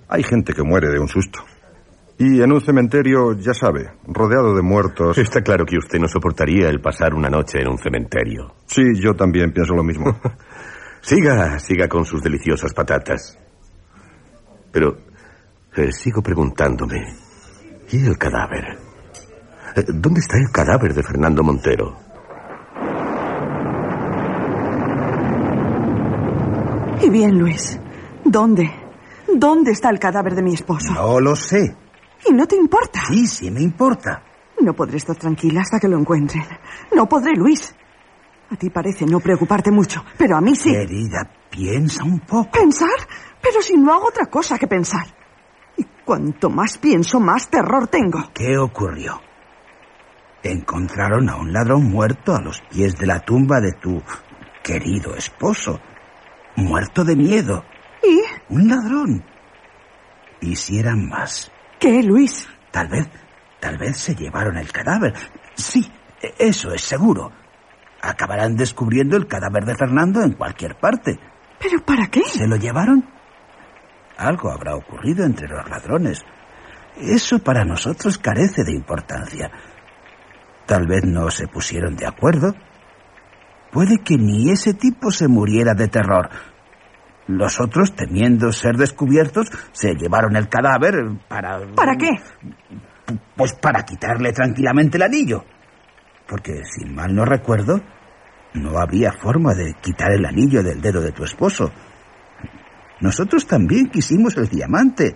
Hay 0.09 0.25
gente 0.25 0.53
que 0.53 0.65
muere 0.65 0.89
de 0.89 0.99
un 0.99 1.07
susto. 1.07 1.39
Y 2.19 2.43
en 2.43 2.51
un 2.51 2.61
cementerio, 2.61 3.35
ya 3.35 3.55
sabe, 3.55 3.93
rodeado 4.05 4.53
de 4.57 4.63
muertos. 4.63 5.17
Está 5.17 5.43
claro 5.43 5.65
que 5.65 5.79
usted 5.79 6.01
no 6.01 6.09
soportaría 6.09 6.69
el 6.69 6.81
pasar 6.81 7.15
una 7.15 7.31
noche 7.31 7.61
en 7.61 7.69
un 7.69 7.79
cementerio. 7.79 8.53
Sí, 8.67 8.83
yo 9.01 9.15
también 9.15 9.53
pienso 9.53 9.75
lo 9.75 9.85
mismo. 9.85 10.07
Siga, 11.03 11.57
siga 11.61 11.87
con 11.87 12.05
sus 12.05 12.21
deliciosas 12.21 12.75
patatas. 12.75 13.39
Pero 14.73 15.06
eh, 15.77 15.93
sigo 15.93 16.23
preguntándome, 16.23 17.05
¿y 17.91 18.07
el 18.07 18.17
cadáver? 18.17 18.79
Eh, 19.77 19.85
¿Dónde 19.89 20.21
está 20.21 20.39
el 20.39 20.51
cadáver 20.51 20.95
de 20.95 21.03
Fernando 21.03 21.43
Montero? 21.43 21.95
Y 27.03 27.11
bien, 27.11 27.39
Luis, 27.39 27.79
¿dónde? 28.25 28.73
¿Dónde 29.35 29.73
está 29.73 29.91
el 29.91 29.99
cadáver 29.99 30.35
de 30.35 30.43
mi 30.43 30.55
esposo? 30.55 30.95
No 30.95 31.21
lo 31.21 31.37
sé. 31.37 31.77
¿Y 32.27 32.33
no 32.33 32.47
te 32.47 32.57
importa? 32.57 33.03
Sí, 33.09 33.27
sí, 33.27 33.51
me 33.51 33.61
importa. 33.61 34.23
No 34.63 34.73
podré 34.73 34.97
estar 34.97 35.17
tranquila 35.17 35.61
hasta 35.61 35.79
que 35.79 35.89
lo 35.89 35.99
encuentren. 35.99 36.43
No 36.95 37.07
podré, 37.07 37.35
Luis. 37.37 37.75
A 38.51 38.57
ti 38.57 38.71
parece 38.71 39.05
no 39.05 39.21
preocuparte 39.21 39.71
mucho, 39.71 40.03
pero 40.17 40.39
a 40.39 40.41
mí 40.41 40.55
sí. 40.55 40.73
Querida, 40.73 41.31
piensa 41.51 42.03
un 42.03 42.21
poco. 42.21 42.51
¿Pensar? 42.51 42.97
Pero 43.43 43.61
si 43.61 43.77
no 43.77 43.93
hago 43.93 44.09
otra 44.09 44.25
cosa 44.27 44.57
que 44.57 44.67
pensar. 44.67 45.05
Cuanto 46.07 46.51
más 46.51 46.79
pienso, 46.79 47.19
más 47.19 47.51
terror 47.51 47.89
tengo. 47.89 48.31
¿Qué 48.33 48.57
ocurrió? 48.57 49.21
Encontraron 50.45 51.29
a 51.29 51.35
un 51.35 51.53
ladrón 51.53 51.91
muerto 51.91 52.37
a 52.37 52.41
los 52.41 52.61
pies 52.71 52.97
de 52.97 53.07
la 53.07 53.19
tumba 53.19 53.61
de 53.61 53.73
tu 53.73 54.01
querido 54.63 55.17
esposo. 55.17 55.81
Muerto 56.55 57.05
de 57.05 57.17
miedo. 57.17 57.65
¿Y? 58.05 58.21
Un 58.55 58.69
ladrón. 58.69 59.25
¿Y 60.41 60.55
si 60.55 60.79
eran 60.79 61.09
más? 61.09 61.51
¿Qué, 61.81 62.01
Luis? 62.05 62.49
Tal 62.71 62.87
vez, 62.87 63.09
tal 63.59 63.77
vez 63.77 63.97
se 63.97 64.15
llevaron 64.15 64.57
el 64.59 64.71
cadáver. 64.71 65.13
Sí, 65.57 65.91
e- 66.23 66.35
eso 66.39 66.73
es 66.73 66.83
seguro. 66.83 67.33
Acabarán 68.01 68.55
descubriendo 68.55 69.17
el 69.17 69.27
cadáver 69.27 69.65
de 69.65 69.75
Fernando 69.75 70.23
en 70.23 70.35
cualquier 70.35 70.79
parte. 70.79 71.19
¿Pero 71.59 71.85
para 71.85 72.07
qué? 72.07 72.23
¿Se 72.23 72.47
lo 72.47 72.55
llevaron? 72.55 73.16
Algo 74.17 74.51
habrá 74.51 74.75
ocurrido 74.75 75.25
entre 75.25 75.49
los 75.49 75.69
ladrones. 75.69 76.25
Eso 76.97 77.39
para 77.39 77.65
nosotros 77.65 78.19
carece 78.19 78.65
de 78.65 78.73
importancia. 78.73 79.51
Tal 80.67 80.87
vez 80.87 81.05
no 81.05 81.31
se 81.31 81.47
pusieron 81.47 81.97
de 81.97 82.07
acuerdo. 82.07 82.55
Puede 83.71 83.99
que 83.99 84.17
ni 84.17 84.51
ese 84.51 84.75
tipo 84.75 85.11
se 85.11 85.29
muriera 85.29 85.75
de 85.75 85.89
terror. 85.89 86.31
Los 87.29 87.61
otros, 87.61 87.95
temiendo 87.95 88.53
ser 88.53 88.77
descubiertos, 88.77 89.49
se 89.73 89.95
llevaron 89.95 90.37
el 90.37 90.49
cadáver 90.49 90.95
para... 91.29 91.59
¿Para 91.75 91.97
qué? 91.97 92.11
Pues 93.37 93.53
para 93.55 93.83
quitarle 93.85 94.33
tranquilamente 94.33 94.97
el 94.97 95.03
anillo. 95.03 95.45
Porque, 96.27 96.63
si 96.65 96.87
mal 96.87 97.15
no 97.15 97.25
recuerdo, 97.25 97.81
no 98.55 98.79
había 98.79 99.13
forma 99.13 99.55
de 99.55 99.75
quitar 99.81 100.13
el 100.13 100.25
anillo 100.25 100.63
del 100.63 100.81
dedo 100.81 101.01
de 101.01 101.13
tu 101.13 101.25
esposo. 101.25 101.73
Nosotros 103.01 103.47
también 103.47 103.91
quisimos 103.91 104.37
el 104.37 104.49
diamante, 104.49 105.15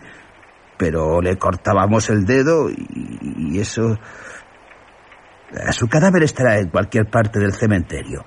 pero 0.76 1.20
le 1.20 1.36
cortábamos 1.36 2.10
el 2.10 2.24
dedo 2.24 2.70
y, 2.70 3.54
y 3.54 3.58
eso... 3.58 3.98
Su 5.72 5.88
cadáver 5.88 6.22
estará 6.22 6.58
en 6.58 6.68
cualquier 6.68 7.10
parte 7.10 7.40
del 7.40 7.52
cementerio. 7.52 8.24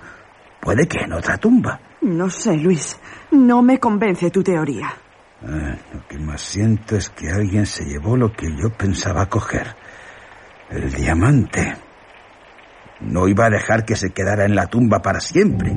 Puede 0.62 0.88
que 0.88 1.00
en 1.00 1.13
otra 1.13 1.38
tumba. 1.38 1.80
No 2.02 2.30
sé, 2.30 2.58
Luis. 2.58 3.00
No 3.32 3.62
me 3.62 3.80
convence 3.80 4.30
tu 4.30 4.44
teoría. 4.44 4.94
Ah, 5.46 5.76
lo 5.94 6.08
que 6.08 6.18
más 6.20 6.42
siento 6.42 6.96
es 6.96 7.10
que 7.10 7.30
alguien 7.30 7.66
se 7.66 7.84
llevó 7.84 8.16
lo 8.16 8.32
que 8.32 8.48
yo 8.48 8.70
pensaba 8.78 9.26
coger. 9.28 9.76
El 10.70 10.92
diamante. 10.92 11.76
No 13.02 13.28
iba 13.28 13.46
a 13.46 13.50
dejar 13.50 13.84
que 13.84 13.96
se 13.96 14.12
quedara 14.12 14.46
en 14.46 14.56
la 14.56 14.68
tumba 14.68 15.02
para 15.02 15.20
siempre. 15.20 15.74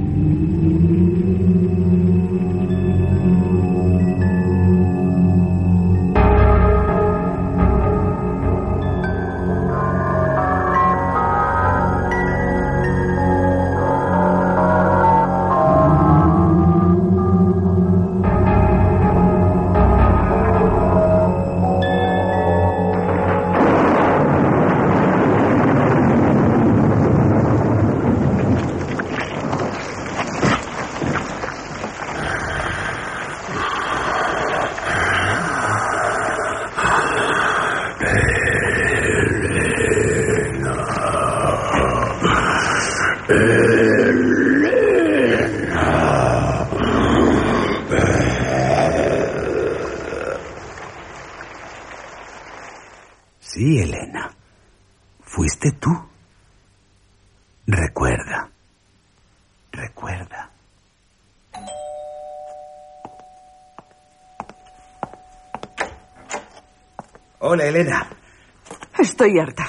Estoy 69.27 69.41
harta. 69.41 69.67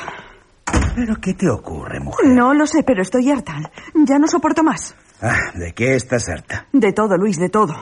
¿Pero 0.96 1.15
qué 1.20 1.34
te 1.34 1.50
ocurre, 1.50 2.00
mujer? 2.00 2.30
No 2.30 2.54
lo 2.54 2.67
sé, 2.67 2.84
pero 2.84 3.02
estoy 3.02 3.32
harta. 3.32 3.56
Ya 3.96 4.20
no 4.20 4.28
soporto 4.28 4.63
más. 4.63 4.93
Ah, 5.20 5.52
¿de 5.56 5.74
qué 5.74 5.96
estás 5.96 6.30
harta? 6.30 6.67
De 6.72 6.93
todo, 6.93 7.17
Luis, 7.17 7.39
de 7.39 7.50
todo. 7.50 7.74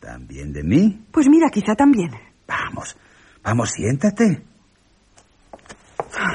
¿También 0.00 0.52
de 0.52 0.64
mí? 0.64 1.06
Pues 1.12 1.28
mira, 1.28 1.48
quizá 1.48 1.76
también. 1.76 2.10
Vamos, 2.48 2.96
vamos, 3.44 3.70
siéntate. 3.70 4.42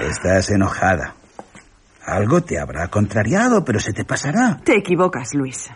Estás 0.04 0.52
enojada. 0.52 1.16
Algo 2.06 2.42
te 2.42 2.58
habrá 2.58 2.88
contrariado, 2.88 3.66
pero 3.66 3.82
se 3.82 3.92
te 3.92 4.06
pasará. 4.06 4.62
Te 4.64 4.78
equivocas, 4.78 5.34
Luis. 5.34 5.70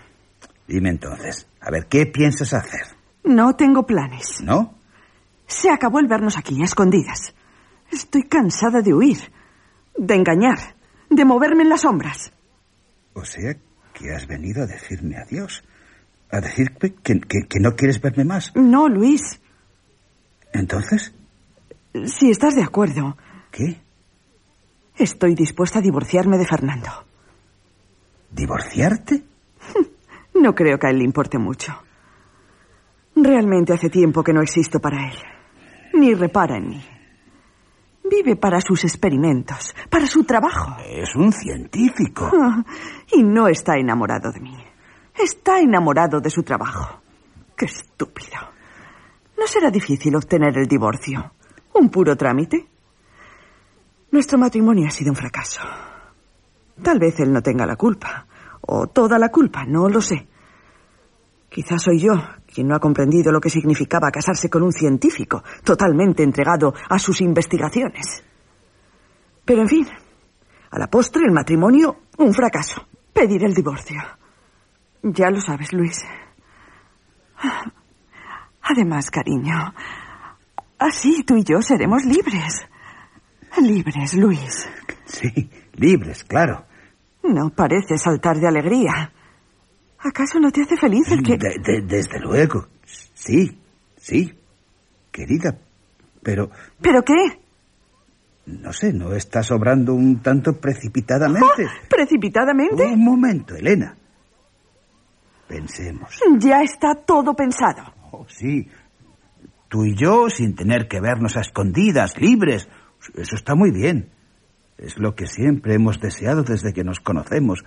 Dime 0.69 0.89
entonces, 0.89 1.47
a 1.59 1.69
ver, 1.69 1.87
¿qué 1.87 2.05
piensas 2.05 2.53
hacer? 2.53 2.95
No 3.25 3.57
tengo 3.57 3.85
planes. 3.85 4.39
¿No? 4.41 4.73
Se 5.47 5.69
acabó 5.69 5.99
el 5.99 6.07
vernos 6.07 6.37
aquí, 6.37 6.61
a 6.61 6.63
escondidas. 6.63 7.33
Estoy 7.91 8.23
cansada 8.23 8.81
de 8.81 8.93
huir, 8.93 9.17
de 9.97 10.15
engañar, 10.15 10.75
de 11.09 11.25
moverme 11.25 11.63
en 11.63 11.69
las 11.69 11.81
sombras. 11.81 12.31
O 13.13 13.25
sea, 13.25 13.53
que 13.93 14.11
has 14.15 14.25
venido 14.27 14.63
a 14.63 14.65
decirme 14.67 15.17
adiós. 15.17 15.63
A 16.31 16.39
decirme 16.39 16.93
que, 17.03 17.19
que, 17.19 17.47
que 17.49 17.59
no 17.59 17.75
quieres 17.75 17.99
verme 18.01 18.23
más. 18.23 18.53
No, 18.55 18.87
Luis. 18.87 19.41
¿Entonces? 20.53 21.13
Si 22.05 22.29
estás 22.29 22.55
de 22.55 22.63
acuerdo, 22.63 23.17
¿Qué? 23.51 23.81
estoy 24.97 25.35
dispuesta 25.35 25.79
a 25.79 25.81
divorciarme 25.81 26.37
de 26.37 26.45
Fernando. 26.47 26.89
¿Divorciarte? 28.31 29.23
No 30.33 30.55
creo 30.55 30.79
que 30.79 30.87
a 30.87 30.89
él 30.89 30.97
le 30.99 31.03
importe 31.03 31.37
mucho. 31.37 31.73
Realmente 33.15 33.73
hace 33.73 33.89
tiempo 33.89 34.23
que 34.23 34.33
no 34.33 34.41
existo 34.41 34.79
para 34.79 35.07
él. 35.07 35.15
Ni 35.93 36.15
repara 36.15 36.57
en 36.57 36.69
mí. 36.69 36.83
Vive 38.11 38.35
para 38.35 38.59
sus 38.59 38.83
experimentos, 38.83 39.73
para 39.89 40.05
su 40.05 40.25
trabajo. 40.25 40.75
Es 40.85 41.15
un 41.15 41.31
científico. 41.31 42.29
Y 43.13 43.23
no 43.23 43.47
está 43.47 43.77
enamorado 43.77 44.31
de 44.31 44.39
mí. 44.39 44.57
Está 45.17 45.59
enamorado 45.59 46.19
de 46.19 46.29
su 46.29 46.43
trabajo. 46.43 47.01
Qué 47.57 47.65
estúpido. 47.65 48.37
No 49.37 49.47
será 49.47 49.69
difícil 49.69 50.15
obtener 50.15 50.57
el 50.57 50.67
divorcio. 50.67 51.31
Un 51.73 51.89
puro 51.89 52.15
trámite. 52.15 52.67
Nuestro 54.11 54.37
matrimonio 54.37 54.87
ha 54.87 54.91
sido 54.91 55.11
un 55.11 55.17
fracaso. 55.17 55.61
Tal 56.81 56.99
vez 56.99 57.19
él 57.19 57.31
no 57.31 57.41
tenga 57.41 57.65
la 57.65 57.75
culpa. 57.75 58.25
O 58.61 58.87
toda 58.87 59.19
la 59.19 59.29
culpa, 59.29 59.65
no 59.65 59.89
lo 59.89 60.01
sé. 60.01 60.27
Quizás 61.49 61.83
soy 61.83 61.99
yo 61.99 62.13
quien 62.53 62.67
no 62.67 62.75
ha 62.75 62.79
comprendido 62.79 63.31
lo 63.31 63.39
que 63.39 63.49
significaba 63.49 64.11
casarse 64.11 64.49
con 64.49 64.63
un 64.63 64.71
científico, 64.71 65.43
totalmente 65.63 66.23
entregado 66.23 66.73
a 66.89 66.99
sus 66.99 67.21
investigaciones. 67.21 68.23
Pero 69.45 69.61
en 69.61 69.67
fin, 69.67 69.87
a 70.69 70.79
la 70.79 70.87
postre 70.87 71.23
el 71.25 71.31
matrimonio, 71.31 72.01
un 72.17 72.33
fracaso. 72.33 72.85
Pedir 73.13 73.43
el 73.43 73.53
divorcio. 73.53 74.01
Ya 75.03 75.29
lo 75.29 75.41
sabes, 75.41 75.73
Luis. 75.73 76.03
Además, 78.61 79.09
cariño, 79.09 79.73
así 80.77 81.23
tú 81.23 81.35
y 81.35 81.43
yo 81.43 81.61
seremos 81.61 82.03
libres. 82.05 82.67
Libres, 83.61 84.13
Luis. 84.13 84.69
Sí, 85.05 85.49
libres, 85.73 86.23
claro. 86.23 86.65
No 87.23 87.49
parece 87.49 87.97
saltar 87.97 88.37
de 88.39 88.47
alegría. 88.47 89.11
¿Acaso 90.03 90.39
no 90.39 90.51
te 90.51 90.61
hace 90.63 90.75
feliz 90.77 91.09
el 91.11 91.21
que... 91.23 91.37
De- 91.37 91.59
de- 91.63 91.81
desde 91.81 92.19
luego. 92.19 92.67
Sí, 93.13 93.57
sí. 93.97 94.33
Querida, 95.11 95.57
pero 96.23 96.49
¿Pero 96.81 97.03
qué? 97.03 97.39
no 98.47 98.71
sé, 98.73 98.91
¿no 98.93 99.13
estás 99.13 99.51
obrando 99.51 99.93
un 99.93 100.21
tanto 100.21 100.53
precipitadamente? 100.59 101.67
¿Precipitadamente? 101.89 102.83
Un 102.83 103.03
momento, 103.03 103.55
Elena. 103.55 103.95
Pensemos. 105.47 106.19
Ya 106.39 106.61
está 106.63 106.95
todo 106.95 107.33
pensado. 107.35 107.93
Oh, 108.11 108.25
sí. 108.29 108.67
Tú 109.67 109.85
y 109.85 109.95
yo, 109.95 110.29
sin 110.29 110.55
tener 110.55 110.87
que 110.87 110.99
vernos 111.01 111.35
a 111.37 111.41
escondidas, 111.41 112.17
libres. 112.19 112.67
Eso 113.15 113.35
está 113.35 113.53
muy 113.55 113.71
bien. 113.71 114.09
Es 114.77 114.97
lo 114.97 115.13
que 115.13 115.27
siempre 115.27 115.75
hemos 115.75 115.99
deseado 115.99 116.43
desde 116.43 116.73
que 116.73 116.83
nos 116.83 116.99
conocemos. 116.99 117.63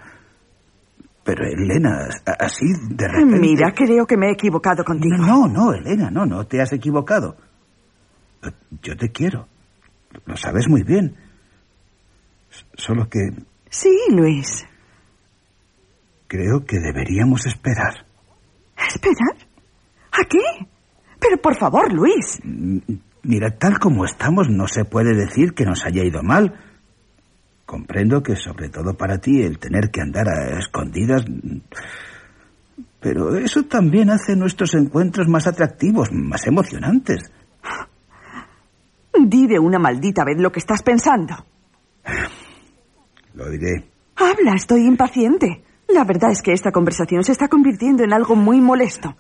Pero 1.25 1.47
Elena, 1.47 2.09
así 2.39 2.67
de 2.91 3.09
repente... 3.09 3.39
Mira, 3.39 3.73
creo 3.73 4.07
que 4.07 4.17
me 4.17 4.29
he 4.29 4.33
equivocado 4.33 4.85
contigo. 4.85 5.17
No, 5.17 5.49
no, 5.49 5.73
Elena, 5.73 6.11
no, 6.11 6.27
no 6.27 6.47
te 6.47 6.61
has 6.61 6.73
equivocado. 6.73 7.37
Yo 8.83 8.95
te 8.97 9.11
quiero. 9.11 9.49
Lo 10.27 10.37
sabes 10.37 10.69
muy 10.69 10.83
bien. 10.83 11.17
Solo 12.75 13.09
que... 13.09 13.21
Sí, 13.71 13.91
Luis. 14.11 14.67
Creo 16.29 16.65
que 16.67 16.79
deberíamos 16.79 17.47
esperar. 17.47 18.07
¿Esperar? 18.77 19.37
¿A 20.13 20.29
qué? 20.29 20.67
Pero 21.19 21.39
por 21.41 21.57
favor, 21.57 21.93
Luis. 21.93 22.39
Mira, 23.23 23.51
tal 23.57 23.79
como 23.79 24.05
estamos, 24.05 24.51
no 24.51 24.69
se 24.69 24.85
puede 24.85 25.17
decir 25.17 25.55
que 25.55 25.65
nos 25.65 25.87
haya 25.87 26.05
ido 26.05 26.23
mal. 26.23 26.55
Comprendo 27.67 28.23
que 28.23 28.37
sobre 28.37 28.69
todo 28.69 28.95
para 28.95 29.19
ti 29.19 29.43
el 29.43 29.59
tener 29.59 29.91
que 29.91 30.01
andar 30.01 30.29
a 30.29 30.59
escondidas... 30.59 31.25
Pero 33.01 33.37
eso 33.37 33.65
también 33.65 34.09
hace 34.09 34.35
nuestros 34.35 34.75
encuentros 34.75 35.29
más 35.29 35.47
atractivos, 35.47 36.11
más 36.11 36.47
emocionantes. 36.47 37.31
Di 39.27 39.47
de 39.47 39.59
una 39.59 39.79
maldita 39.79 40.25
vez 40.25 40.41
lo 40.41 40.51
que 40.51 40.61
estás 40.61 40.83
pensando. 40.83 41.35
Lo 43.35 43.51
diré. 43.51 43.91
Habla, 44.17 44.55
estoy 44.55 44.87
impaciente. 44.87 45.65
La 45.89 46.05
verdad 46.05 46.31
es 46.31 46.41
que 46.41 46.53
esta 46.53 46.73
conversación 46.73 47.25
se 47.25 47.33
está 47.33 47.49
convirtiendo 47.49 48.05
en 48.05 48.13
algo 48.13 48.37
muy 48.37 48.61
molesto. 48.61 49.17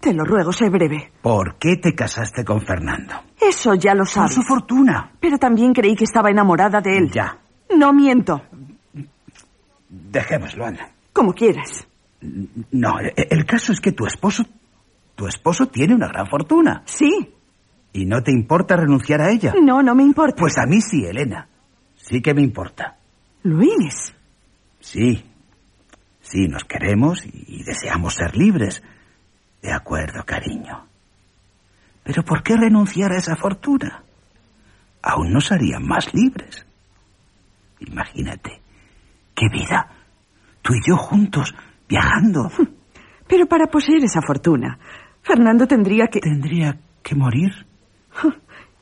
Te 0.00 0.14
lo 0.14 0.24
ruego, 0.24 0.52
sé 0.52 0.70
breve. 0.70 1.10
¿Por 1.22 1.56
qué 1.56 1.76
te 1.76 1.94
casaste 1.94 2.44
con 2.44 2.60
Fernando? 2.60 3.14
Eso 3.40 3.74
ya 3.74 3.94
lo 3.94 4.04
sabes. 4.04 4.34
Por 4.34 4.44
su 4.44 4.48
fortuna. 4.48 5.12
Pero 5.18 5.38
también 5.38 5.72
creí 5.72 5.96
que 5.96 6.04
estaba 6.04 6.30
enamorada 6.30 6.80
de 6.80 6.96
él. 6.96 7.10
Ya. 7.10 7.36
No 7.76 7.92
miento. 7.92 8.42
Dejémoslo, 9.88 10.66
Ana. 10.66 10.90
Como 11.12 11.32
quieras. 11.32 11.86
No, 12.72 12.94
el 12.98 13.44
caso 13.46 13.72
es 13.72 13.80
que 13.80 13.92
tu 13.92 14.06
esposo... 14.06 14.44
Tu 15.14 15.26
esposo 15.26 15.66
tiene 15.66 15.94
una 15.94 16.06
gran 16.06 16.28
fortuna. 16.28 16.82
Sí. 16.84 17.34
¿Y 17.92 18.06
no 18.06 18.22
te 18.22 18.30
importa 18.30 18.76
renunciar 18.76 19.20
a 19.20 19.30
ella? 19.30 19.52
No, 19.60 19.82
no 19.82 19.94
me 19.96 20.04
importa. 20.04 20.36
Pues 20.38 20.56
a 20.58 20.66
mí 20.66 20.80
sí, 20.80 21.04
Elena. 21.04 21.48
Sí 21.96 22.22
que 22.22 22.34
me 22.34 22.42
importa. 22.42 22.96
Luis. 23.42 24.14
Sí. 24.78 25.24
Sí, 26.20 26.46
nos 26.46 26.62
queremos 26.64 27.24
y 27.24 27.64
deseamos 27.64 28.14
ser 28.14 28.36
libres. 28.36 28.82
De 29.60 29.72
acuerdo, 29.72 30.22
cariño. 30.24 30.86
Pero 32.04 32.22
¿por 32.22 32.42
qué 32.44 32.56
renunciar 32.56 33.12
a 33.12 33.18
esa 33.18 33.34
fortuna? 33.34 34.04
Aún 35.02 35.32
nos 35.32 35.50
harían 35.50 35.84
más 35.84 36.14
libres. 36.14 36.64
Imagínate, 37.80 38.60
qué 39.34 39.46
vida. 39.52 39.90
Tú 40.62 40.74
y 40.74 40.80
yo 40.86 40.96
juntos, 40.96 41.54
viajando. 41.88 42.50
Pero 43.26 43.46
para 43.46 43.66
poseer 43.66 44.04
esa 44.04 44.20
fortuna, 44.22 44.78
Fernando 45.22 45.66
tendría 45.66 46.08
que... 46.08 46.20
¿Tendría 46.20 46.78
que 47.02 47.14
morir? 47.14 47.66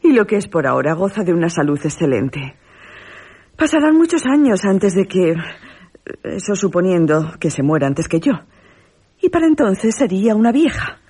Y 0.03 0.13
lo 0.13 0.27
que 0.27 0.37
es 0.37 0.47
por 0.47 0.67
ahora 0.67 0.95
goza 0.95 1.25
de 1.25 1.35
una 1.35 1.51
salud 1.51 1.81
excelente. 1.83 2.57
Pasarán 3.57 3.97
muchos 3.97 4.25
años 4.27 4.65
antes 4.65 4.95
de 4.95 5.07
que... 5.07 5.35
Eso 6.23 6.55
suponiendo 6.55 7.33
que 7.41 7.51
se 7.51 7.65
muera 7.65 7.89
antes 7.89 8.07
que 8.07 8.21
yo. 8.21 8.33
Y 9.21 9.29
para 9.29 9.47
entonces 9.47 9.97
sería 9.97 10.37
una 10.37 10.53
vieja. 10.53 11.01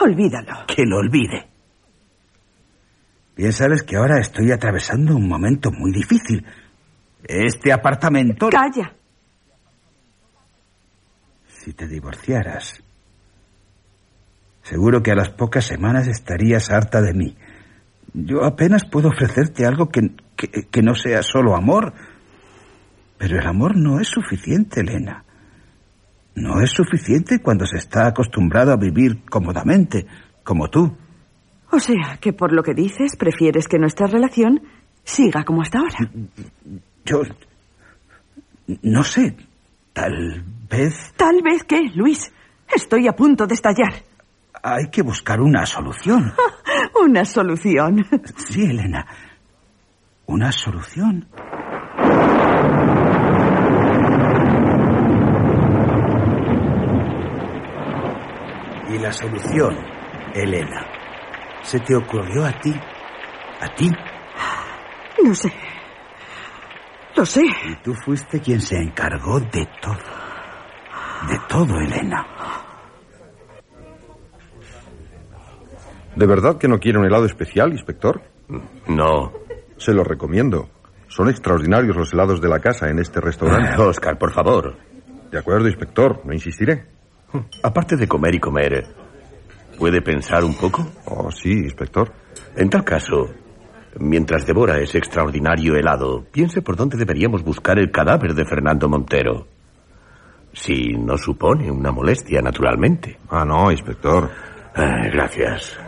Olvídalo. 0.00 0.66
Que 0.66 0.84
lo 0.84 0.98
olvide. 0.98 1.48
Bien 3.34 3.52
sabes 3.52 3.82
que 3.82 3.96
ahora 3.96 4.20
estoy 4.20 4.52
atravesando 4.52 5.16
un 5.16 5.26
momento 5.26 5.70
muy 5.72 5.90
difícil. 5.90 6.44
Este 7.24 7.72
apartamento... 7.72 8.48
Calla. 8.48 8.94
Si 11.46 11.72
te 11.72 11.86
divorciaras, 11.86 12.82
seguro 14.62 15.02
que 15.02 15.12
a 15.12 15.14
las 15.14 15.30
pocas 15.30 15.64
semanas 15.64 16.08
estarías 16.08 16.70
harta 16.70 17.00
de 17.00 17.14
mí. 17.14 17.36
Yo 18.14 18.44
apenas 18.44 18.84
puedo 18.84 19.08
ofrecerte 19.08 19.64
algo 19.64 19.88
que, 19.88 20.10
que, 20.36 20.66
que 20.68 20.82
no 20.82 20.94
sea 20.94 21.22
solo 21.22 21.54
amor. 21.54 21.94
Pero 23.16 23.38
el 23.38 23.46
amor 23.46 23.76
no 23.76 24.00
es 24.00 24.08
suficiente, 24.08 24.80
Elena. 24.80 25.24
No 26.34 26.60
es 26.60 26.70
suficiente 26.70 27.40
cuando 27.40 27.66
se 27.66 27.76
está 27.76 28.08
acostumbrado 28.08 28.72
a 28.72 28.76
vivir 28.76 29.22
cómodamente, 29.30 30.06
como 30.42 30.68
tú. 30.68 30.96
O 31.70 31.78
sea, 31.78 32.18
que 32.20 32.32
por 32.32 32.52
lo 32.52 32.62
que 32.62 32.74
dices, 32.74 33.16
prefieres 33.16 33.68
que 33.68 33.78
nuestra 33.78 34.06
relación 34.06 34.62
siga 35.04 35.44
como 35.44 35.62
hasta 35.62 35.78
ahora. 35.78 36.10
Yo... 37.04 37.22
No 38.82 39.04
sé. 39.04 39.36
Tal 39.92 40.44
vez... 40.70 41.12
¿Tal 41.16 41.42
vez 41.42 41.64
qué, 41.64 41.90
Luis? 41.94 42.32
Estoy 42.74 43.08
a 43.08 43.12
punto 43.12 43.46
de 43.46 43.54
estallar. 43.54 43.94
Hay 44.62 44.88
que 44.90 45.02
buscar 45.02 45.40
una 45.40 45.66
solución. 45.66 46.32
una 47.04 47.24
solución. 47.24 48.06
Sí, 48.46 48.62
Elena. 48.62 49.06
Una 50.26 50.52
solución. 50.52 51.28
Y 58.88 58.98
la 58.98 59.12
solución, 59.12 59.74
Elena, 60.34 60.86
se 61.62 61.80
te 61.80 61.96
ocurrió 61.96 62.44
a 62.44 62.52
ti. 62.60 62.74
¿A 63.60 63.68
ti? 63.74 63.90
No 65.24 65.34
sé. 65.34 65.52
Lo 67.16 67.26
sé. 67.26 67.42
Y 67.42 67.82
tú 67.82 67.94
fuiste 67.94 68.40
quien 68.40 68.60
se 68.60 68.76
encargó 68.76 69.40
de 69.40 69.68
todo. 69.80 69.98
De 71.28 71.38
todo, 71.48 71.78
Elena. 71.78 72.26
¿De 76.16 76.26
verdad 76.26 76.58
que 76.58 76.68
no 76.68 76.78
quiere 76.78 76.98
un 76.98 77.06
helado 77.06 77.24
especial, 77.26 77.72
inspector? 77.72 78.22
No. 78.86 79.32
Se 79.78 79.92
lo 79.92 80.04
recomiendo. 80.04 80.68
Son 81.08 81.28
extraordinarios 81.28 81.96
los 81.96 82.12
helados 82.12 82.40
de 82.40 82.48
la 82.48 82.58
casa 82.58 82.88
en 82.88 82.98
este 82.98 83.20
restaurante. 83.20 83.80
Oscar, 83.80 84.18
por 84.18 84.32
favor. 84.32 84.76
De 85.30 85.38
acuerdo, 85.38 85.68
inspector. 85.68 86.20
No 86.24 86.32
insistiré. 86.32 86.86
Aparte 87.62 87.96
de 87.96 88.06
comer 88.06 88.34
y 88.34 88.40
comer, 88.40 88.86
¿puede 89.78 90.02
pensar 90.02 90.44
un 90.44 90.54
poco? 90.54 90.86
Oh, 91.06 91.30
sí, 91.30 91.50
inspector. 91.50 92.12
En 92.56 92.68
tal 92.68 92.84
caso, 92.84 93.30
mientras 93.98 94.46
devora 94.46 94.78
ese 94.80 94.98
extraordinario 94.98 95.76
helado, 95.76 96.24
piense 96.30 96.62
por 96.62 96.76
dónde 96.76 96.96
deberíamos 96.96 97.42
buscar 97.42 97.78
el 97.78 97.90
cadáver 97.90 98.34
de 98.34 98.44
Fernando 98.44 98.88
Montero. 98.88 99.46
Si 100.52 100.92
no 100.92 101.16
supone 101.16 101.70
una 101.70 101.90
molestia, 101.92 102.40
naturalmente. 102.42 103.18
Ah, 103.30 103.44
no, 103.44 103.70
inspector. 103.70 104.30
Eh, 104.76 105.10
gracias. 105.12 105.78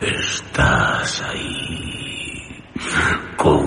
Estás 0.00 1.22
ahí 1.22 2.62
con 3.36 3.64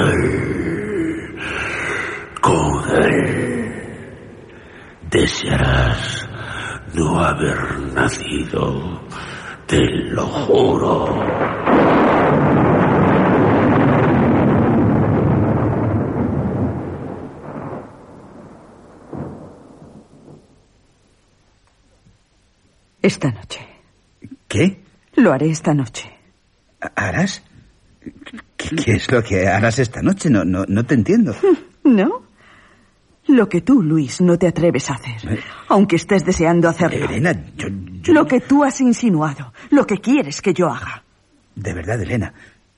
él, 0.00 1.38
con 2.40 2.96
él. 2.96 4.44
Desearás 5.10 6.28
no 6.94 7.20
haber 7.20 7.80
nacido, 7.94 9.02
te 9.66 9.80
lo 10.10 10.26
juro. 10.26 11.44
Esta 23.02 23.30
noche. 23.30 23.60
¿Qué? 24.48 24.82
Lo 25.16 25.32
haré 25.44 25.50
esta 25.50 25.74
noche. 25.74 26.10
¿Harás? 26.96 27.42
¿Qué, 28.56 28.92
es 28.92 29.10
lo 29.10 29.22
que 29.22 29.46
harás 29.46 29.78
esta 29.78 30.02
noche? 30.02 30.30
No, 30.30 30.44
no, 30.44 30.64
no 30.66 30.84
te 30.84 30.94
entiendo. 30.94 31.34
¿No? 31.84 32.24
Lo 33.26 33.48
que 33.48 33.62
tú, 33.62 33.82
Luis, 33.82 34.20
no 34.20 34.38
te 34.38 34.48
atreves 34.48 34.90
a 34.90 34.94
hacer, 34.94 35.42
aunque 35.68 35.96
estés 35.96 36.26
deseando 36.26 36.68
hacerlo. 36.68 37.06
Elena, 37.06 37.32
yo, 37.56 37.68
yo... 38.02 38.12
Lo 38.12 38.26
que 38.26 38.40
tú 38.40 38.62
has 38.62 38.82
insinuado, 38.82 39.54
lo 39.70 39.86
que 39.86 39.96
quieres 39.98 40.42
que 40.42 40.52
yo 40.52 40.68
haga. 40.68 41.02
De 41.54 41.72
verdad, 41.72 42.02
Elena, 42.02 42.34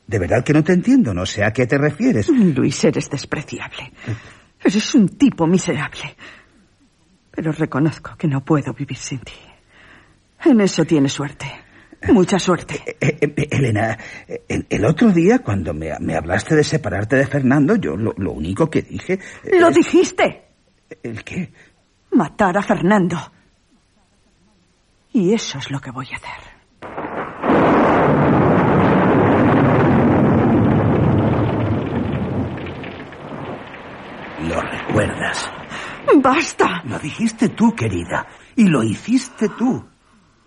De 0.07 0.21
verdad 0.21 0.45
que 0.45 0.53
no 0.53 0.63
te 0.63 0.73
entiendo, 0.73 1.13
no 1.13 1.27
sé 1.27 1.43
a 1.43 1.53
qué 1.53 1.67
te 1.67 1.79
refieres. 1.79 2.29
Luis, 2.29 2.85
eres 2.85 3.11
despreciable. 3.11 3.93
Eres 4.63 4.95
un 4.95 5.09
tipo 5.09 5.49
miserable. 5.49 6.17
Pero 7.33 7.51
reconozco 7.51 8.15
que 8.17 8.29
no 8.29 8.45
puedo 8.45 8.73
vivir 8.73 8.97
sin 8.97 9.19
ti. 9.19 9.33
En 10.45 10.61
eso 10.61 10.85
tienes 10.85 11.13
suerte. 11.13 11.66
Mucha 12.09 12.39
suerte. 12.39 12.83
Eh, 13.01 13.19
eh, 13.21 13.35
eh, 13.37 13.49
Elena, 13.51 13.99
el, 14.49 14.67
el 14.69 14.85
otro 14.85 15.11
día 15.11 15.41
cuando 15.41 15.73
me, 15.75 15.93
me 16.01 16.15
hablaste 16.17 16.55
de 16.55 16.63
separarte 16.65 17.17
de 17.17 17.27
Fernando, 17.27 17.77
yo 17.77 17.97
lo, 17.97 18.13
lo 18.17 18.33
único 18.33 18.69
que 18.71 18.83
dije... 18.83 19.19
¡Lo 19.59 19.69
es- 19.69 19.77
dijiste! 19.77 20.45
¿El 21.03 21.25
qué? 21.25 21.53
Matar 22.13 22.57
a 22.59 22.63
Fernando. 22.63 23.17
Y 25.13 25.33
eso 25.35 25.59
es 25.59 25.71
lo 25.71 25.81
que 25.81 25.91
voy 25.91 26.07
a 26.13 26.17
hacer. 26.17 27.47
Lo 34.49 34.61
recuerdas. 34.61 35.51
¡Basta! 36.23 36.83
Lo 36.85 36.99
dijiste 36.99 37.49
tú, 37.51 37.75
querida. 37.75 38.27
Y 38.55 38.69
lo 38.69 38.83
hiciste 38.83 39.49
tú. 39.49 39.85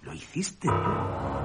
Lo 0.03 0.13
hiciste 0.13 0.67
tú. 0.67 1.38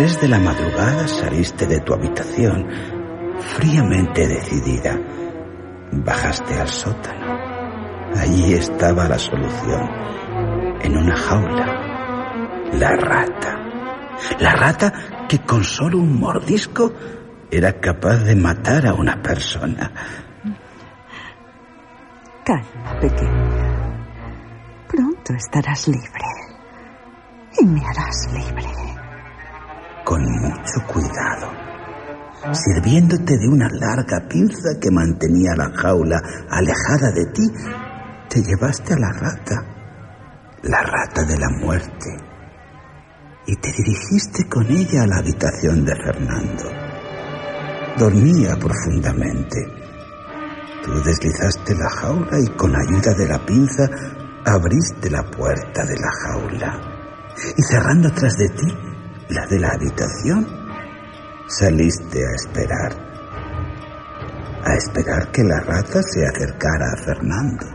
Tres 0.00 0.18
de 0.18 0.28
la 0.28 0.38
madrugada 0.38 1.06
saliste 1.06 1.66
de 1.66 1.78
tu 1.80 1.92
habitación, 1.92 2.66
fríamente 3.38 4.26
decidida. 4.26 4.98
Bajaste 5.92 6.58
al 6.58 6.68
sótano. 6.68 7.38
Allí 8.16 8.54
estaba 8.54 9.06
la 9.06 9.18
solución, 9.18 9.90
en 10.80 10.96
una 10.96 11.14
jaula. 11.14 11.66
La 12.72 12.96
rata. 12.96 13.58
La 14.38 14.52
rata 14.52 15.26
que 15.28 15.40
con 15.40 15.62
solo 15.64 15.98
un 15.98 16.18
mordisco 16.18 16.94
era 17.50 17.78
capaz 17.78 18.24
de 18.24 18.36
matar 18.36 18.86
a 18.86 18.94
una 18.94 19.20
persona. 19.20 19.92
Calma, 22.42 23.00
pequeña. 23.02 24.06
Pronto 24.88 25.34
estarás 25.34 25.88
libre. 25.88 26.24
Y 27.60 27.66
me 27.66 27.82
harás 27.84 28.28
libre. 28.32 28.59
Mucho 30.60 30.86
cuidado, 30.86 31.50
sirviéndote 32.52 33.38
de 33.38 33.48
una 33.48 33.68
larga 33.68 34.28
pinza 34.28 34.78
que 34.80 34.90
mantenía 34.90 35.54
la 35.56 35.70
jaula 35.74 36.20
alejada 36.50 37.10
de 37.12 37.26
ti, 37.26 37.46
te 38.28 38.42
llevaste 38.42 38.94
a 38.94 38.98
la 38.98 39.12
rata, 39.12 39.64
la 40.62 40.82
rata 40.82 41.24
de 41.24 41.38
la 41.38 41.48
muerte, 41.50 42.16
y 43.46 43.56
te 43.56 43.72
dirigiste 43.72 44.48
con 44.48 44.66
ella 44.66 45.02
a 45.02 45.06
la 45.06 45.18
habitación 45.18 45.84
de 45.84 45.96
Fernando. 45.96 46.64
Dormía 47.98 48.56
profundamente. 48.56 49.66
Tú 50.84 50.92
deslizaste 51.02 51.74
la 51.74 51.90
jaula 51.90 52.38
y 52.38 52.48
con 52.56 52.74
ayuda 52.74 53.12
de 53.14 53.28
la 53.28 53.44
pinza 53.44 53.88
abriste 54.44 55.10
la 55.10 55.22
puerta 55.30 55.84
de 55.84 55.96
la 55.96 56.10
jaula. 56.22 56.80
Y 57.56 57.62
cerrando 57.62 58.10
tras 58.12 58.36
de 58.36 58.48
ti 58.50 58.89
la 59.30 59.46
de 59.46 59.58
la 59.60 59.68
habitación, 59.68 60.46
saliste 61.46 62.18
a 62.26 62.30
esperar. 62.34 62.92
A 64.64 64.74
esperar 64.74 65.30
que 65.30 65.42
la 65.44 65.60
rata 65.60 66.02
se 66.02 66.26
acercara 66.26 66.92
a 66.92 66.96
Fernando. 67.04 67.66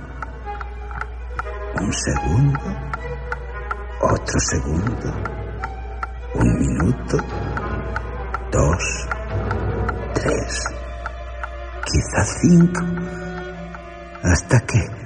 Un 1.81 1.93
segundo, 1.93 2.59
otro 4.01 4.39
segundo, 4.39 5.13
un 6.35 6.59
minuto, 6.59 7.17
dos, 8.51 9.07
tres, 10.13 10.63
quizá 11.85 12.25
cinco, 12.41 12.81
hasta 14.23 14.59
que... 14.61 15.05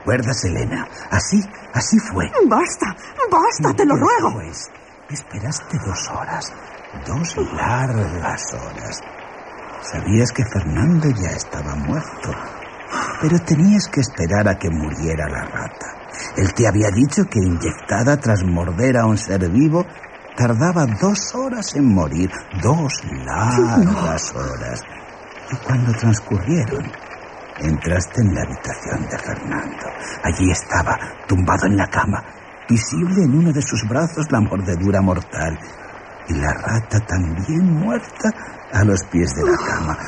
¿Recuerdas, 0.00 0.44
Elena? 0.44 0.88
Así, 1.10 1.38
así 1.74 1.98
fue. 1.98 2.24
¡Basta! 2.48 2.96
¡Basta, 3.30 3.74
te 3.76 3.84
lo 3.84 3.96
ruego! 3.96 4.32
Pues 4.32 4.70
esperaste 5.10 5.78
dos 5.84 6.08
horas, 6.08 6.50
dos 7.06 7.36
largas 7.52 8.42
horas. 8.54 9.00
Sabías 9.82 10.32
que 10.32 10.42
Fernando 10.46 11.10
ya 11.10 11.30
estaba 11.32 11.74
muerto, 11.74 12.34
pero 13.20 13.38
tenías 13.40 13.88
que 13.88 14.00
esperar 14.00 14.48
a 14.48 14.58
que 14.58 14.70
muriera 14.70 15.28
la 15.28 15.44
rata. 15.44 15.86
Él 16.36 16.54
te 16.54 16.66
había 16.66 16.90
dicho 16.90 17.24
que 17.30 17.38
inyectada 17.38 18.16
tras 18.16 18.42
morder 18.42 18.96
a 18.96 19.04
un 19.04 19.18
ser 19.18 19.50
vivo, 19.50 19.84
tardaba 20.34 20.86
dos 20.86 21.34
horas 21.34 21.76
en 21.76 21.94
morir, 21.94 22.30
dos 22.62 23.04
largas 23.04 24.34
horas. 24.34 24.80
Y 25.52 25.56
cuando 25.56 25.92
transcurrieron, 25.92 26.90
entraste 27.60 28.20
en 28.22 28.34
la 28.34 28.42
habitación 28.42 29.08
de 29.08 29.18
Fernando. 29.18 29.86
Allí 30.24 30.50
estaba, 30.50 30.98
tumbado 31.26 31.66
en 31.66 31.76
la 31.76 31.86
cama, 31.88 32.24
visible 32.68 33.24
en 33.24 33.34
uno 33.34 33.52
de 33.52 33.62
sus 33.62 33.86
brazos 33.88 34.30
la 34.30 34.40
mordedura 34.40 35.00
mortal. 35.00 35.58
Y 36.28 36.34
la 36.34 36.52
rata 36.52 37.00
también 37.00 37.74
muerta 37.74 38.30
a 38.72 38.84
los 38.84 39.02
pies 39.04 39.34
de 39.34 39.50
la 39.50 39.56
cama. 39.56 39.98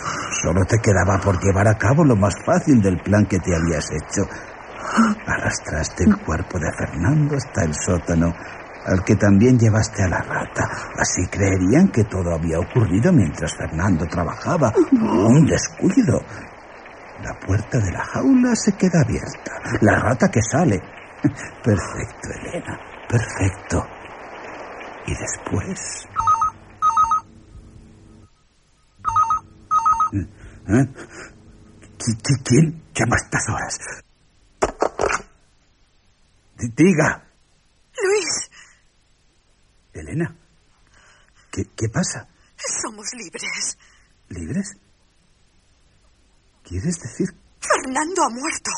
Solo 0.42 0.64
te 0.64 0.78
quedaba 0.78 1.18
por 1.18 1.42
llevar 1.42 1.66
a 1.68 1.76
cabo 1.76 2.04
lo 2.04 2.16
más 2.16 2.34
fácil 2.44 2.80
del 2.80 3.00
plan 3.02 3.26
que 3.26 3.38
te 3.38 3.54
habías 3.54 3.90
hecho. 3.90 4.22
Arrastraste 5.26 6.04
el 6.04 6.16
cuerpo 6.18 6.58
de 6.58 6.70
Fernando 6.72 7.36
hasta 7.36 7.64
el 7.64 7.74
sótano, 7.74 8.32
al 8.86 9.02
que 9.04 9.16
también 9.16 9.58
llevaste 9.58 10.02
a 10.02 10.08
la 10.08 10.20
rata. 10.20 10.68
Así 10.98 11.26
creerían 11.28 11.88
que 11.88 12.04
todo 12.04 12.34
había 12.34 12.58
ocurrido 12.58 13.12
mientras 13.12 13.56
Fernando 13.56 14.06
trabajaba. 14.06 14.72
Un 14.92 15.44
descuido. 15.46 16.20
La 17.22 17.38
puerta 17.46 17.78
de 17.78 17.92
la 17.92 18.04
jaula 18.04 18.54
se 18.56 18.72
queda 18.76 19.00
abierta. 19.04 19.52
La 19.80 19.98
rata 20.00 20.28
que 20.28 20.40
sale. 20.42 20.80
Perfecto, 21.62 22.28
Elena. 22.40 22.78
Perfecto. 23.08 23.86
Y 25.06 25.14
después... 25.16 26.08
¿Eh? 30.12 30.86
¿Qui- 31.98 32.16
qui- 32.22 32.42
¿Quién 32.44 32.82
llama 32.94 33.16
a 33.16 33.24
estas 33.24 33.48
horas? 33.48 33.78
Diga, 36.76 37.24
Luis, 38.02 38.50
Elena. 39.92 40.34
¿Qué, 41.50 41.64
qué 41.76 41.88
pasa? 41.88 42.28
somos 42.82 43.12
libres. 43.14 43.76
¿Libres? 44.28 44.76
¿Quieres 46.72 46.98
decir 47.02 47.28
Fernando 47.60 48.22
ha 48.22 48.30
muerto. 48.30 48.70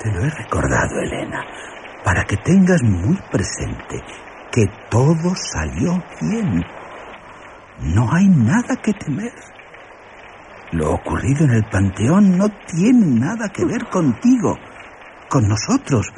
Te 0.00 0.10
lo 0.10 0.24
he 0.24 0.30
recordado, 0.30 0.98
Elena, 1.02 1.46
para 2.04 2.24
que 2.24 2.36
tengas 2.38 2.82
muy 2.82 3.16
presente 3.30 4.02
que 4.50 4.66
todo 4.90 5.36
salió 5.36 6.02
bien. 6.20 6.81
No 7.80 8.12
hay 8.12 8.28
nada 8.28 8.76
que 8.82 8.92
temer. 8.92 9.32
Lo 10.72 10.94
ocurrido 10.94 11.44
en 11.44 11.52
el 11.52 11.64
panteón 11.64 12.38
no 12.38 12.48
tiene 12.66 13.06
nada 13.20 13.48
que 13.48 13.64
ver 13.64 13.86
contigo, 13.90 14.56
con 15.28 15.46
nosotros. 15.46 16.12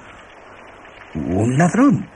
Un 1.15 1.57
ladrón. 1.57 2.09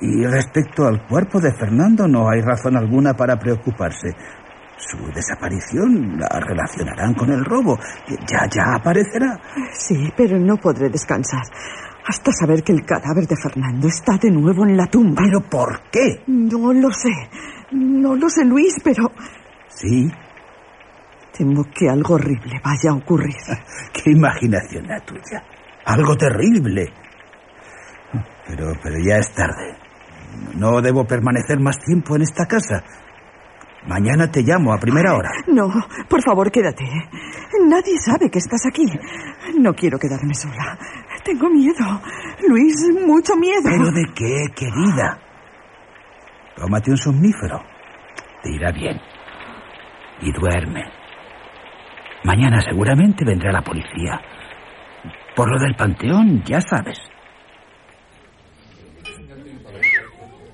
Y 0.00 0.24
respecto 0.26 0.86
al 0.86 1.06
cuerpo 1.06 1.40
de 1.40 1.54
Fernando 1.54 2.06
no 2.06 2.28
hay 2.28 2.42
razón 2.42 2.76
alguna 2.76 3.14
para 3.14 3.38
preocuparse. 3.38 4.14
Su 4.76 5.06
desaparición 5.12 6.18
la 6.18 6.28
relacionarán 6.38 7.14
con 7.14 7.30
el 7.30 7.42
robo. 7.44 7.78
Ya, 8.08 8.46
ya 8.50 8.74
aparecerá. 8.74 9.40
Sí, 9.72 10.12
pero 10.14 10.38
no 10.38 10.58
podré 10.58 10.90
descansar 10.90 11.44
hasta 12.08 12.30
saber 12.32 12.62
que 12.62 12.72
el 12.72 12.84
cadáver 12.84 13.26
de 13.26 13.36
Fernando 13.36 13.88
está 13.88 14.16
de 14.16 14.30
nuevo 14.30 14.64
en 14.64 14.76
la 14.76 14.86
tumba. 14.86 15.22
¿Pero 15.24 15.40
por 15.40 15.82
qué? 15.90 16.22
No 16.26 16.72
lo 16.72 16.90
sé. 16.90 17.12
No 17.72 18.14
lo 18.14 18.28
sé, 18.28 18.44
Luis, 18.44 18.74
pero 18.82 19.10
Sí, 19.68 20.08
temo 21.36 21.64
que 21.64 21.88
algo 21.88 22.14
horrible 22.14 22.60
vaya 22.64 22.90
a 22.90 22.94
ocurrir. 22.94 23.34
qué 23.92 24.10
imaginación 24.10 24.86
la 24.86 25.00
tuya. 25.00 25.42
Algo 25.84 26.16
terrible. 26.16 26.92
Pero, 28.46 28.72
pero 28.82 28.96
ya 29.04 29.18
es 29.18 29.32
tarde. 29.32 29.76
No 30.54 30.80
debo 30.80 31.04
permanecer 31.04 31.58
más 31.60 31.78
tiempo 31.78 32.16
en 32.16 32.22
esta 32.22 32.46
casa. 32.46 32.82
Mañana 33.86 34.30
te 34.30 34.42
llamo 34.42 34.72
a 34.72 34.78
primera 34.78 35.14
hora. 35.14 35.30
No, 35.46 35.68
por 36.08 36.22
favor, 36.22 36.50
quédate. 36.50 36.84
Nadie 37.68 37.96
sabe 37.98 38.30
que 38.30 38.38
estás 38.38 38.66
aquí. 38.66 38.84
No 39.58 39.72
quiero 39.74 39.98
quedarme 39.98 40.34
sola. 40.34 40.76
Tengo 41.24 41.48
miedo. 41.48 42.00
Luis, 42.48 42.74
mucho 43.06 43.36
miedo. 43.36 43.62
¿Pero 43.64 43.90
de 43.92 44.04
qué, 44.14 44.46
querida? 44.54 45.18
Tómate 46.56 46.90
un 46.90 46.96
somnífero. 46.96 47.62
Te 48.42 48.50
irá 48.52 48.72
bien. 48.72 49.00
Y 50.20 50.32
duerme. 50.32 50.84
Mañana 52.24 52.60
seguramente 52.60 53.24
vendrá 53.24 53.52
la 53.52 53.62
policía. 53.62 54.20
Por 55.36 55.50
lo 55.50 55.58
del 55.58 55.76
panteón, 55.76 56.42
ya 56.44 56.60
sabes. 56.60 56.98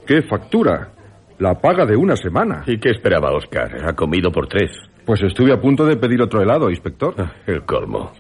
¿Qué 0.07 0.23
factura? 0.23 0.92
La 1.43 1.55
paga 1.57 1.85
de 1.85 1.97
una 1.97 2.15
semana. 2.15 2.63
¿Y 2.69 2.79
qué 2.79 2.91
esperaba 2.91 3.33
Oscar? 3.33 3.85
Ha 3.85 3.95
comido 3.95 4.31
por 4.31 4.47
tres. 4.47 4.71
Pues 5.05 5.21
estuve 5.25 5.53
a 5.53 5.61
punto 5.61 5.85
de 5.85 5.97
pedir 5.97 6.23
otro 6.23 6.41
helado, 6.41 6.71
inspector. 6.71 7.17
Ah, 7.19 7.33
El 7.49 7.65
colmo. 7.65 8.13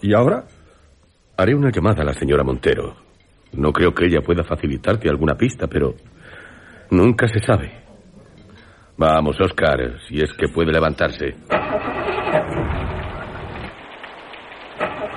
¿Y 0.00 0.14
ahora? 0.14 0.44
Haré 1.36 1.54
una 1.54 1.70
llamada 1.70 2.00
a 2.00 2.06
la 2.06 2.14
señora 2.14 2.42
Montero. 2.42 2.96
No 3.52 3.70
creo 3.70 3.92
que 3.92 4.06
ella 4.06 4.22
pueda 4.22 4.44
facilitarte 4.44 5.10
alguna 5.10 5.34
pista, 5.34 5.66
pero 5.66 5.92
nunca 6.90 7.28
se 7.28 7.38
sabe. 7.40 7.70
Vamos, 8.96 9.38
Oscar, 9.38 9.98
si 10.08 10.18
es 10.18 10.32
que 10.32 10.48
puede 10.48 10.72
levantarse. 10.72 11.36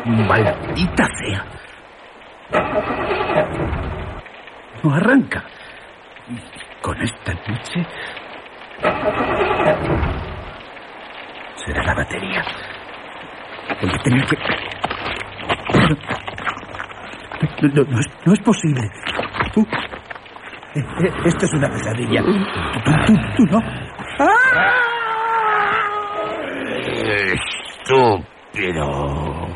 Maldita 0.04 1.08
sea. 1.18 1.46
No 4.84 4.94
arranca. 4.94 5.46
Con 6.82 7.00
esta 7.02 7.34
noche. 7.48 7.86
Será 11.56 11.84
la 11.84 11.94
batería. 11.94 12.44
Voy 13.82 14.22
que. 14.26 14.38
No, 17.62 18.00
es, 18.00 18.08
no 18.26 18.34
es 18.34 18.40
posible. 18.40 18.82
Eh, 20.74 20.84
Esto 21.26 21.46
es 21.46 21.54
una 21.54 21.70
pesadilla. 21.70 22.22
Tú, 23.38 23.46
no. 23.46 23.60
Estúpido. 28.54 29.48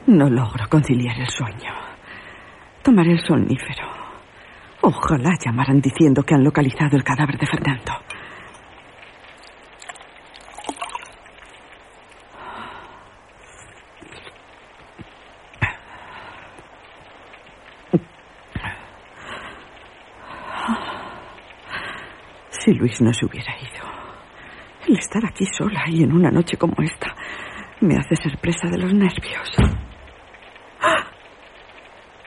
No 0.08 0.30
logro 0.30 0.66
conciliar 0.70 1.20
el 1.20 1.28
sueño. 1.28 1.70
Tomaré 2.82 3.12
el 3.12 3.20
somnífero. 3.20 3.86
Ojalá 4.80 5.36
llamaran 5.38 5.82
diciendo 5.82 6.22
que 6.22 6.34
han 6.34 6.42
localizado 6.42 6.96
el 6.96 7.04
cadáver 7.04 7.36
de 7.36 7.46
Fernando. 7.46 7.92
Si 22.48 22.72
Luis 22.72 22.98
no 23.02 23.12
se 23.12 23.26
hubiera 23.26 23.54
ido. 23.58 23.84
El 24.86 24.96
estar 24.96 25.22
aquí 25.26 25.44
sola 25.44 25.84
y 25.86 26.02
en 26.02 26.12
una 26.14 26.30
noche 26.30 26.56
como 26.56 26.76
esta 26.82 27.14
me 27.82 27.94
hace 27.96 28.16
ser 28.16 28.38
presa 28.38 28.68
de 28.68 28.78
los 28.78 28.94
nervios. 28.94 29.50
¡Ah! 30.80 31.04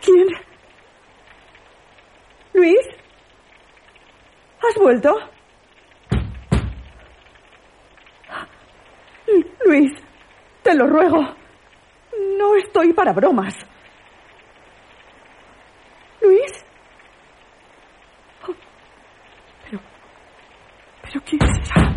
¿Quién? 0.02 0.28
¿Luis? 2.54 2.80
¿Has 4.62 4.78
vuelto? 4.92 5.16
Luis, 9.66 9.92
te 10.64 10.74
lo 10.76 10.86
ruego. 10.88 11.34
No 12.38 12.56
estoy 12.58 12.92
para 12.92 13.14
bromas. 13.14 13.56
¿Luis? 16.22 16.66
Oh, 18.46 18.54
pero... 19.64 19.80
¿Pero 21.04 21.22
quién 21.26 21.40
será? 21.40 21.88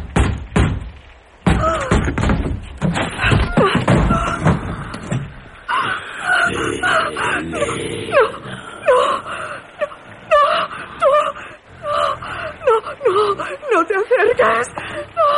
No, 12.66 12.74
no, 13.04 13.34
no 13.72 13.78
te 13.86 13.94
acerques. 13.94 14.68
No, 15.16 15.28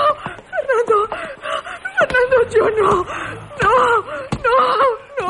Fernando, 0.50 0.96
Fernando, 1.98 2.36
yo 2.50 2.64
no. 2.70 2.90
No, 3.62 3.74
no, 4.44 4.56
no. 5.20 5.28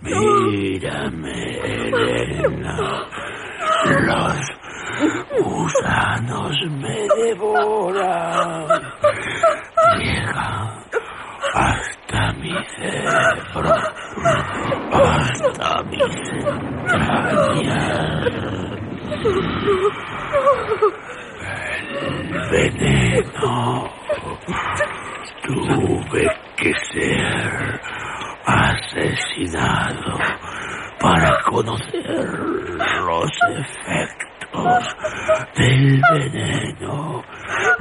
Mírame, 0.00 1.38
Elena. 1.60 2.74
Los 4.00 4.38
gusanos 5.40 6.56
me 6.70 6.98
devoran. 7.16 8.66
Llegan 9.98 10.68
hasta 11.54 12.32
mi 12.34 12.54
cerebro, 12.76 13.74
hasta 14.92 15.82
mis 15.84 16.18
entrañas. 16.28 17.78
El 22.50 22.50
veneno. 22.50 23.52
Tuve 25.42 26.24
que 26.56 26.72
ser 26.92 27.80
asesinado 28.44 30.18
para 31.00 31.42
conocer 31.44 32.28
los 33.04 33.30
efectos 33.48 34.82
del 35.56 36.00
veneno, 36.12 37.24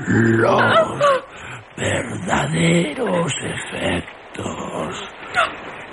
los 0.08 1.00
verdaderos 2.52 3.34
efectos. 3.41 5.10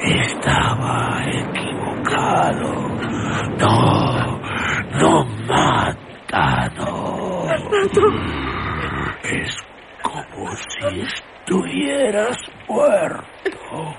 Estaba 0.00 1.22
equivocado. 1.26 2.88
No, 3.58 4.40
no 5.00 5.24
mata, 5.46 6.68
no. 6.76 7.46
Es 9.22 9.56
como 10.02 10.50
si 10.56 11.00
estuvieras 11.00 12.36
muerto, 12.68 13.94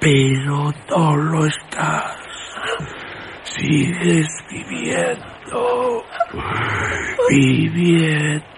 pero 0.00 0.72
no 0.90 1.16
lo 1.16 1.46
estás. 1.46 2.16
Sigues 3.42 4.28
viviendo, 4.50 6.04
viviendo. 7.28 8.57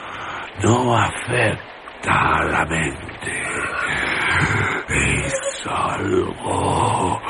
no 0.63 0.95
afecta 0.95 2.37
a 2.37 2.43
la 2.43 2.65
mente. 2.65 3.43
Es 4.89 5.67
algo. 5.67 7.21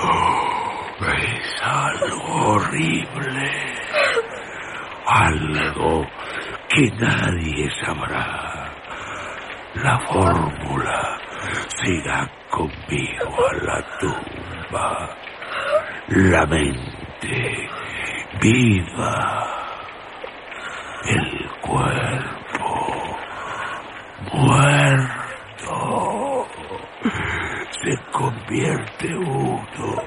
Es 1.00 1.62
algo 1.62 2.54
horrible. 2.54 3.52
Algo 5.06 6.06
que 6.70 6.92
nadie 7.00 7.70
sabrá. 7.86 8.74
La 9.76 10.00
fórmula 10.00 11.20
se 11.68 11.94
irá 11.94 12.30
conmigo 12.50 13.48
a 13.50 13.54
la 13.64 13.98
tumba. 14.00 15.18
La 16.08 16.46
mente 16.46 17.70
viva. 18.42 19.48
El 21.04 21.50
cuerpo 21.62 23.11
muerto 24.34 26.12
se 27.84 27.98
convierte 28.12 29.16
uno 29.16 30.04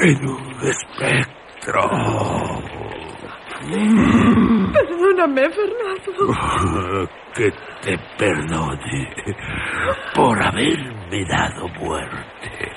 en 0.00 0.28
un 0.28 0.60
espectro. 0.62 1.80
Perdóname, 4.72 5.42
Fernando. 5.50 7.08
Que 7.34 7.50
te 7.82 7.98
perdone 8.16 9.14
por 10.14 10.42
haberme 10.42 11.24
dado 11.28 11.68
muerte. 11.80 12.72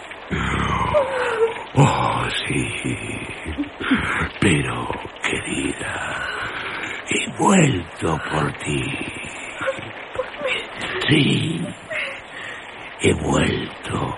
Oh, 1.75 2.23
sí. 2.47 2.65
Pero, 4.41 4.87
querida, 5.21 6.38
vuelto 7.39 8.19
por 8.29 8.51
ti. 8.59 8.83
Sí, 11.07 11.65
he 13.01 13.13
vuelto 13.13 14.17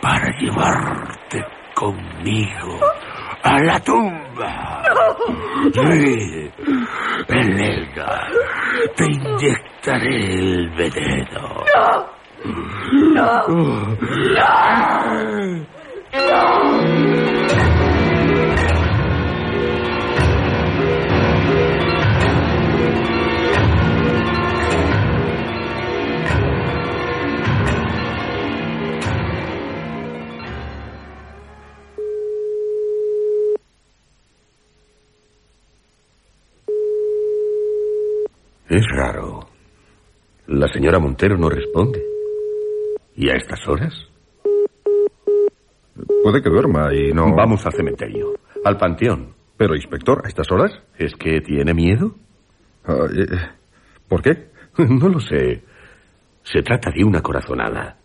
para 0.00 0.30
llevarte 0.38 1.44
conmigo 1.74 2.78
a 3.42 3.58
la 3.60 3.80
tumba. 3.80 4.82
Sí, 5.72 6.50
Elena, 7.28 8.28
te 8.96 9.04
inyectaré 9.06 10.34
el 10.34 10.70
veneno. 10.70 11.64
No, 13.14 13.34
no, 16.12 17.03
Es 38.74 38.84
raro. 38.88 39.38
La 40.48 40.66
señora 40.66 40.98
Montero 40.98 41.38
no 41.38 41.48
responde. 41.48 42.02
¿Y 43.14 43.30
a 43.30 43.34
estas 43.34 43.68
horas? 43.68 43.94
Puede 46.24 46.42
que 46.42 46.50
duerma 46.50 46.92
y 46.92 47.12
no... 47.12 47.32
Vamos 47.36 47.64
al 47.64 47.72
cementerio, 47.72 48.34
al 48.64 48.76
panteón. 48.76 49.32
Pero, 49.56 49.76
inspector, 49.76 50.22
¿a 50.24 50.28
estas 50.28 50.50
horas? 50.50 50.72
¿Es 50.98 51.14
que 51.14 51.40
tiene 51.40 51.72
miedo? 51.72 52.16
Eh, 52.88 53.26
¿Por 54.08 54.22
qué? 54.22 54.48
No 54.88 55.08
lo 55.08 55.20
sé. 55.20 55.62
Se 56.42 56.60
trata 56.62 56.90
de 56.90 57.04
una 57.04 57.20
corazonada. 57.20 57.96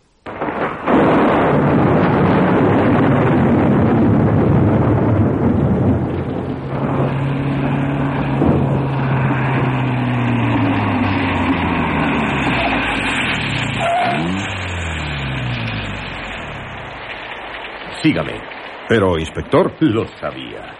Sígame. 18.02 18.40
Pero, 18.88 19.18
inspector. 19.18 19.72
Lo 19.80 20.06
sabía. 20.18 20.74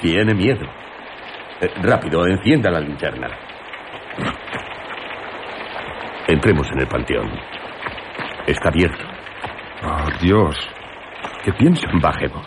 Tiene 0.00 0.34
miedo. 0.34 0.66
Eh, 1.60 1.70
rápido, 1.82 2.26
encienda 2.26 2.70
la 2.70 2.80
linterna. 2.80 3.28
Entremos 6.26 6.66
en 6.72 6.80
el 6.80 6.88
panteón. 6.88 7.30
Está 8.46 8.70
abierto. 8.70 9.04
Oh, 9.84 10.08
Dios. 10.20 10.56
¿Qué 11.44 11.52
piensan? 11.52 12.00
Bajemos. 12.00 12.46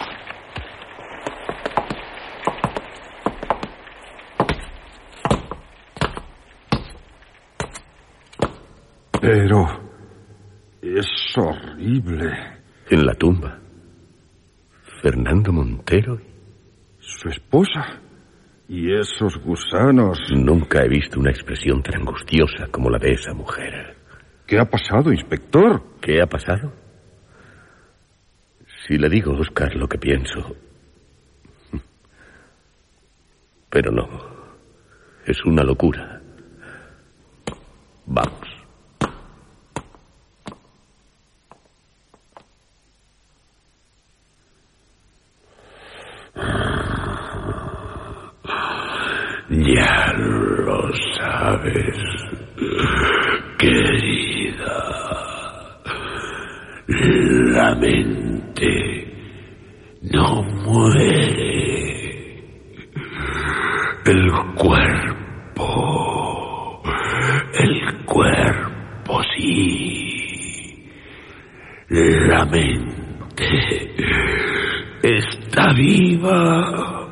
Pero... 9.21 9.87
Es 10.81 11.37
horrible. 11.37 12.31
En 12.89 13.05
la 13.05 13.13
tumba. 13.13 13.66
Fernando 15.01 15.51
Montero. 15.51 16.19
Su 16.99 17.29
esposa. 17.29 18.01
Y 18.67 18.93
esos 18.93 19.37
gusanos. 19.43 20.19
Nunca 20.31 20.83
he 20.83 20.89
visto 20.89 21.19
una 21.19 21.31
expresión 21.31 21.81
tan 21.81 22.01
angustiosa 22.01 22.67
como 22.71 22.89
la 22.89 22.97
de 22.97 23.11
esa 23.11 23.33
mujer. 23.33 23.95
¿Qué 24.45 24.59
ha 24.59 24.65
pasado, 24.65 25.11
inspector? 25.11 25.81
¿Qué 26.01 26.21
ha 26.21 26.27
pasado? 26.27 26.73
Si 28.87 28.97
le 28.97 29.09
digo, 29.09 29.33
Oscar, 29.33 29.75
lo 29.75 29.87
que 29.87 29.97
pienso. 29.97 30.55
Pero 33.69 33.91
no. 33.91 34.07
Es 35.25 35.43
una 35.45 35.63
locura. 35.63 36.21
Vamos. 38.05 38.57
Ya 49.49 50.13
lo 50.13 50.93
sabes, 51.37 51.97
querida. 53.57 54.77
La 56.87 57.75
mente 57.75 58.71
no 60.01 60.41
muere. 60.65 61.67
El 64.05 64.31
cuerpo, 64.55 65.63
el 67.59 68.05
cuerpo 68.05 69.21
sí. 69.35 70.87
La 71.89 72.45
mente 72.45 73.45
está 75.03 75.73
viva. 75.73 77.07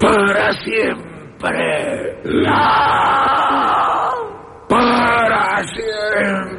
Para 0.00 0.52
siempre. 0.64 2.16
Para 4.68 5.62
siempre. 5.64 6.51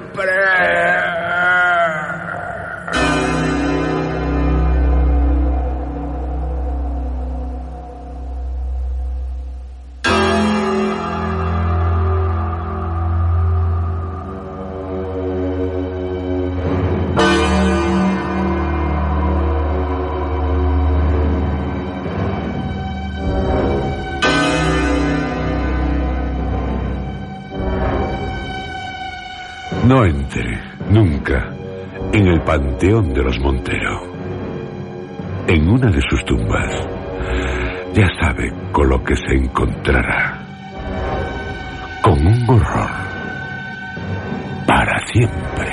Panteón 32.84 33.14
de 33.14 33.24
los 33.24 33.40
Montero. 33.40 34.02
En 35.48 35.70
una 35.70 35.90
de 35.90 36.02
sus 36.02 36.24
tumbas 36.26 36.86
ya 37.94 38.08
sabe 38.22 38.52
con 38.74 38.90
lo 38.90 39.02
que 39.02 39.16
se 39.16 39.36
encontrará. 39.36 40.44
Con 42.02 42.28
un 42.28 42.50
horror. 42.50 42.90
Para 44.68 45.00
siempre. 45.08 45.64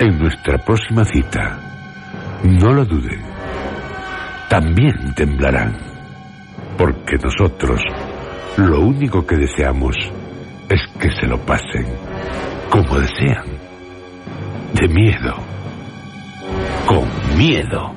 en 0.00 0.18
nuestra 0.18 0.58
próxima 0.58 1.02
cita. 1.06 1.58
No 2.42 2.74
lo 2.74 2.84
duden. 2.84 3.33
También 4.54 5.12
temblarán. 5.16 5.76
Porque 6.78 7.16
nosotros 7.16 7.82
lo 8.56 8.82
único 8.82 9.26
que 9.26 9.34
deseamos 9.34 9.96
es 10.68 10.80
que 10.96 11.10
se 11.10 11.26
lo 11.26 11.44
pasen 11.44 11.84
como 12.70 13.00
desean. 13.00 13.46
De 14.72 14.86
miedo. 14.86 15.34
Con 16.86 17.36
miedo. 17.36 17.93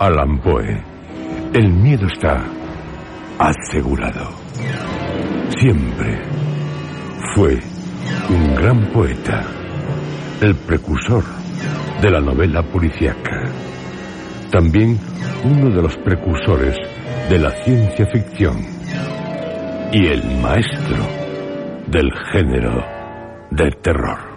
Allan 0.00 0.38
Poe, 0.38 0.82
el 1.52 1.74
miedo 1.74 2.06
está 2.06 2.42
asegurado. 3.38 4.30
Siempre 5.58 6.18
fue 7.34 7.60
un 8.30 8.54
gran 8.54 8.80
poeta, 8.94 9.44
el 10.40 10.54
precursor 10.54 11.22
de 12.00 12.10
la 12.10 12.20
novela 12.22 12.62
policíaca. 12.62 13.42
También 14.50 14.98
uno 15.44 15.68
de 15.68 15.82
los 15.82 15.94
precursores 15.98 16.78
de 17.28 17.38
la 17.38 17.50
ciencia 17.62 18.06
ficción 18.06 18.56
y 19.92 20.06
el 20.06 20.40
maestro 20.40 20.96
del 21.88 22.10
género 22.32 22.82
del 23.50 23.76
terror. 23.82 24.29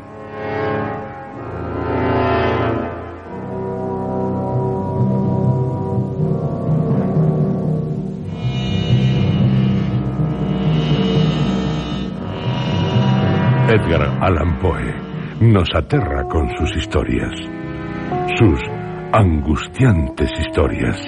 Edgar 13.74 14.04
Allan 14.22 14.60
Poe 14.60 14.94
nos 15.42 15.68
aterra 15.74 16.24
con 16.26 16.48
sus 16.58 16.78
historias, 16.78 17.34
sus 18.38 18.62
angustiantes 19.12 20.30
historias, 20.40 21.02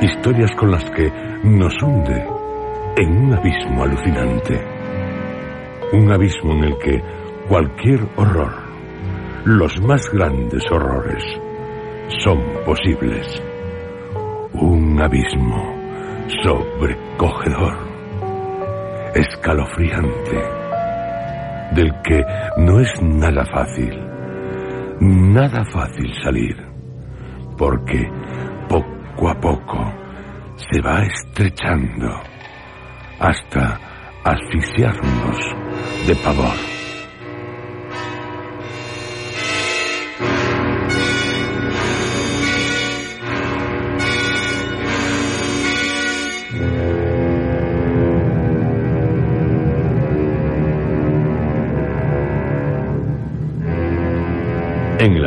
historias 0.00 0.50
con 0.56 0.70
las 0.70 0.90
que 0.92 1.12
nos 1.44 1.74
hunde 1.82 2.26
en 2.96 3.26
un 3.26 3.34
abismo 3.34 3.82
alucinante, 3.82 4.58
un 5.92 6.10
abismo 6.10 6.54
en 6.54 6.64
el 6.64 6.78
que 6.78 7.02
cualquier 7.46 8.08
horror, 8.16 8.54
los 9.44 9.78
más 9.82 10.08
grandes 10.14 10.64
horrores, 10.72 11.22
son 12.24 12.40
posibles, 12.64 13.42
un 14.54 14.98
abismo 14.98 15.76
sobrecogedor, 16.42 17.76
escalofriante, 19.14 20.59
del 21.74 21.92
que 22.02 22.24
no 22.56 22.80
es 22.80 23.02
nada 23.02 23.44
fácil, 23.46 23.98
nada 25.00 25.64
fácil 25.72 26.12
salir, 26.22 26.56
porque 27.56 28.08
poco 28.68 29.28
a 29.28 29.34
poco 29.40 29.92
se 30.56 30.80
va 30.80 31.02
estrechando 31.02 32.08
hasta 33.18 33.78
asfixiarnos 34.24 35.38
de 36.06 36.14
pavor. 36.16 36.69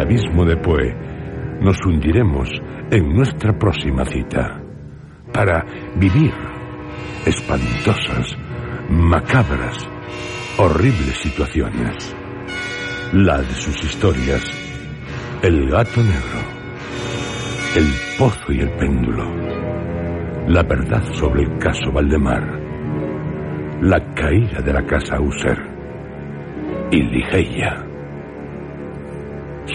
Abismo 0.03 0.45
de 0.45 0.57
Poe 0.57 0.93
nos 1.61 1.77
hundiremos 1.85 2.49
en 2.91 3.13
nuestra 3.13 3.57
próxima 3.57 4.03
cita 4.05 4.61
para 5.33 5.65
vivir 5.95 6.33
espantosas, 7.25 8.37
macabras, 8.89 9.77
horribles 10.57 11.17
situaciones. 11.17 12.15
La 13.13 13.37
de 13.37 13.53
sus 13.53 13.81
historias, 13.81 14.43
el 15.41 15.69
gato 15.69 16.01
negro, 16.01 16.41
el 17.77 17.87
pozo 18.19 18.51
y 18.51 18.59
el 18.59 18.71
péndulo, 18.71 19.23
la 20.47 20.63
verdad 20.63 21.03
sobre 21.13 21.43
el 21.43 21.57
caso 21.59 21.91
Valdemar, 21.93 22.59
la 23.81 24.13
caída 24.13 24.61
de 24.61 24.73
la 24.73 24.85
casa 24.85 25.19
User 25.21 25.57
y 26.91 27.01
Ligeia 27.03 27.92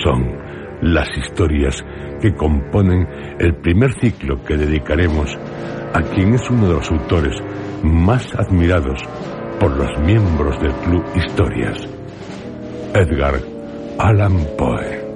son 0.02 0.36
las 0.82 1.08
historias 1.16 1.84
que 2.20 2.34
componen 2.34 3.06
el 3.38 3.54
primer 3.56 3.92
ciclo 4.00 4.42
que 4.44 4.56
dedicaremos 4.56 5.36
a 5.94 6.02
quien 6.02 6.34
es 6.34 6.50
uno 6.50 6.68
de 6.68 6.74
los 6.74 6.90
autores 6.90 7.34
más 7.82 8.26
admirados 8.34 9.00
por 9.58 9.76
los 9.76 9.98
miembros 10.00 10.60
del 10.60 10.72
Club 10.72 11.04
Historias, 11.16 11.88
Edgar 12.94 13.34
Allan 13.98 14.38
Poe. 14.56 15.08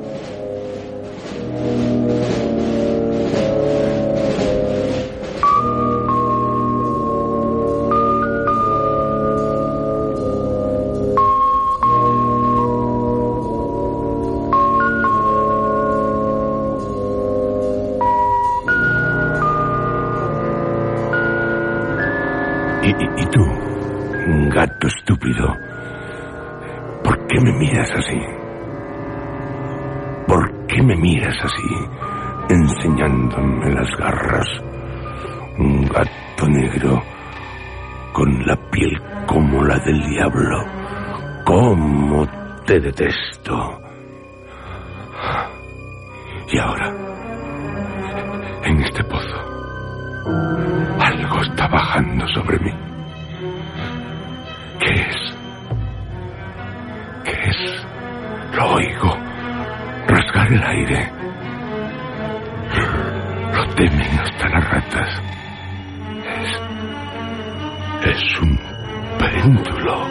Lo 58.55 58.75
oigo 58.75 59.33
rasgar 60.07 60.53
el 60.53 60.63
aire. 60.63 61.13
Lo 63.55 63.75
temen 63.75 64.19
hasta 64.21 64.49
las 64.49 64.71
ratas. 64.71 65.23
Es. 66.43 68.11
Es 68.17 68.41
un 68.41 68.59
péndulo. 69.19 70.07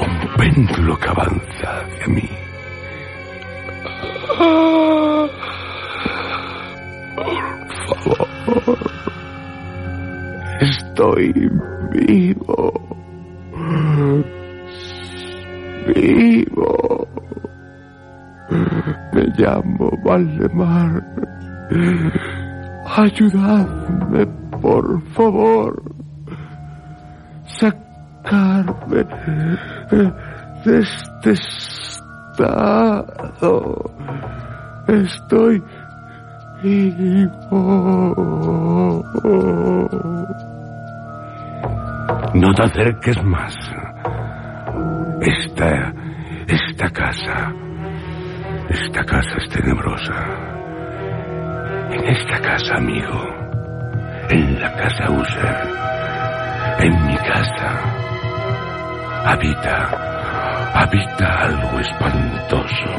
Un 0.00 0.36
péndulo 0.36 0.96
que 0.98 1.08
avanza 1.08 1.80
hacia 1.80 2.06
mí. 2.08 2.28
Por 7.16 7.68
favor. 7.86 8.78
Estoy 10.60 11.32
vivo. 11.92 12.93
Llamo 19.36 19.90
Valdemar. 20.04 21.02
Ayudadme, 22.96 24.26
por 24.60 25.02
favor. 25.12 25.82
Sacarme 27.58 29.04
de 30.64 30.78
este 30.80 31.32
estado. 32.32 33.14
Estoy 34.88 35.62
vivo. 36.62 38.14
No 42.34 42.52
te 42.54 42.62
acerques 42.62 43.22
más. 43.24 43.54
Esta, 45.20 45.92
esta 46.48 46.90
casa, 46.90 47.52
esta 48.68 49.04
casa 49.04 49.36
es 49.38 49.48
tenebrosa. 49.50 50.14
En 51.90 52.04
esta 52.04 52.40
casa, 52.40 52.76
amigo, 52.76 53.20
en 54.30 54.60
la 54.60 54.72
casa 54.74 55.10
User, 55.10 55.56
en 56.80 57.06
mi 57.06 57.16
casa, 57.16 57.80
habita, 59.26 60.72
habita 60.74 61.40
algo 61.40 61.80
espantoso, 61.80 62.90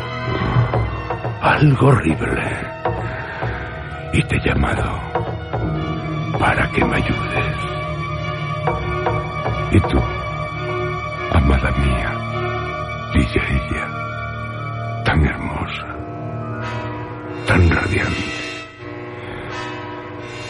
algo 1.41 1.88
horrible. 1.88 2.76
Y 4.13 4.24
te 4.24 4.38
he 4.38 4.39
llamado 4.39 5.01
para 6.39 6.70
que 6.72 6.86
me 6.86 6.95
ayudes. 6.95 7.57
Y 9.72 9.80
tú, 9.82 9.99
amada 11.34 11.72
mía, 11.72 12.11
dice 13.13 13.39
ella, 13.49 14.05
tan 15.16 15.26
hermosa, 15.26 15.88
tan 17.47 17.70
radiante. 17.70 18.34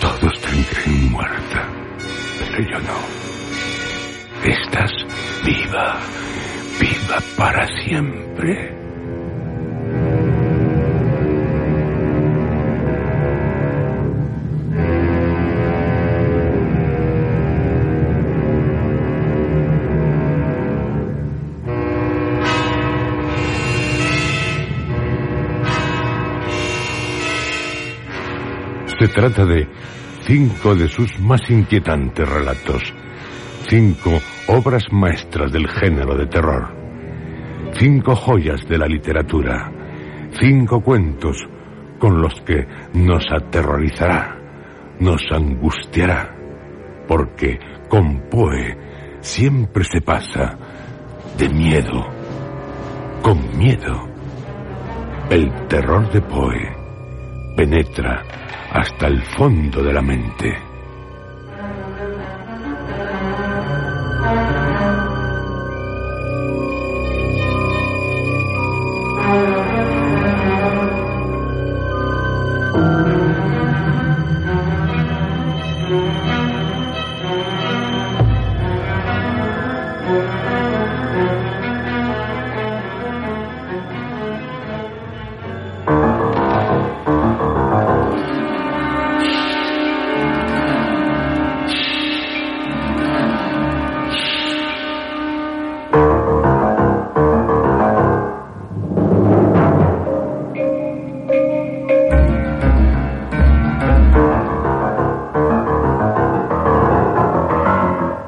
Todos 0.01 0.41
te 0.41 0.75
creen 0.75 1.11
muerta, 1.11 1.69
pero 2.39 2.69
yo 2.71 2.79
no. 2.79 4.49
Estás 4.49 4.91
viva, 5.43 5.99
viva 6.79 7.17
para 7.37 7.67
siempre. 7.83 8.84
Trata 29.15 29.45
de 29.45 29.65
cinco 30.27 30.75
de 30.75 30.89
sus 30.89 31.19
más 31.21 31.49
inquietantes 31.49 32.27
relatos, 32.27 32.83
cinco 33.69 34.11
obras 34.47 34.83
maestras 34.91 35.53
del 35.53 35.69
género 35.69 36.17
de 36.17 36.27
terror, 36.27 36.75
cinco 37.79 38.13
joyas 38.13 38.67
de 38.67 38.77
la 38.77 38.87
literatura, 38.87 39.71
cinco 40.37 40.81
cuentos 40.81 41.37
con 41.97 42.21
los 42.21 42.41
que 42.41 42.67
nos 42.93 43.23
aterrorizará, 43.31 44.37
nos 44.99 45.21
angustiará, 45.31 46.35
porque 47.07 47.57
con 47.87 48.29
Poe 48.29 48.77
siempre 49.21 49.85
se 49.85 50.01
pasa 50.01 50.57
de 51.37 51.47
miedo, 51.47 52.03
con 53.21 53.57
miedo. 53.57 54.09
El 55.29 55.67
terror 55.67 56.11
de 56.11 56.21
Poe 56.21 56.75
penetra 57.55 58.21
hasta 58.75 59.07
el 59.07 59.21
fondo 59.21 59.81
de 59.81 59.93
la 59.93 60.01
mente. 60.01 60.64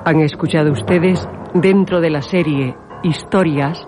Han 0.08 0.22
escuchado 0.22 0.72
ustedes 0.72 1.28
dentro 1.53 1.99
de 1.99 2.10
la 2.10 2.22
serie 2.22 2.78
Historias 3.03 3.86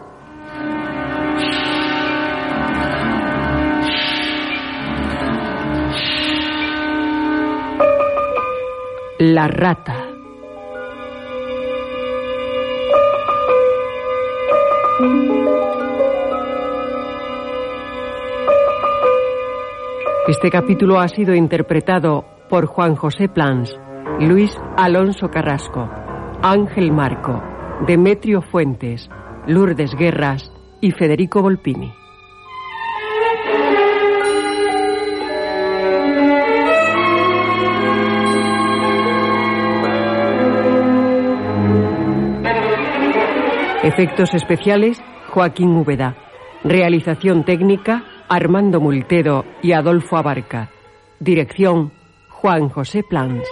La 9.17 9.47
rata. 9.47 9.95
Este 20.27 20.49
capítulo 20.51 20.99
ha 20.99 21.07
sido 21.07 21.33
interpretado 21.33 22.25
por 22.49 22.65
Juan 22.65 22.97
José 22.97 23.29
Plans, 23.29 23.73
Luis 24.19 24.53
Alonso 24.75 25.29
Carrasco, 25.29 25.89
Ángel 26.41 26.93
Marco, 26.93 27.43
Demetrio 27.85 28.41
Fuentes, 28.41 29.09
Lourdes 29.45 29.93
Guerras 29.93 30.49
y 30.79 30.91
Federico 30.91 31.41
Volpini. 31.41 31.91
Efectos 43.83 44.33
especiales, 44.33 45.03
Joaquín 45.31 45.75
Úbeda. 45.75 46.15
Realización 46.63 47.43
técnica, 47.43 48.05
Armando 48.29 48.79
Multedo 48.79 49.43
y 49.61 49.73
Adolfo 49.73 50.15
Abarca. 50.15 50.69
Dirección, 51.19 51.91
Juan 52.29 52.69
José 52.69 53.03
Plans. 53.03 53.45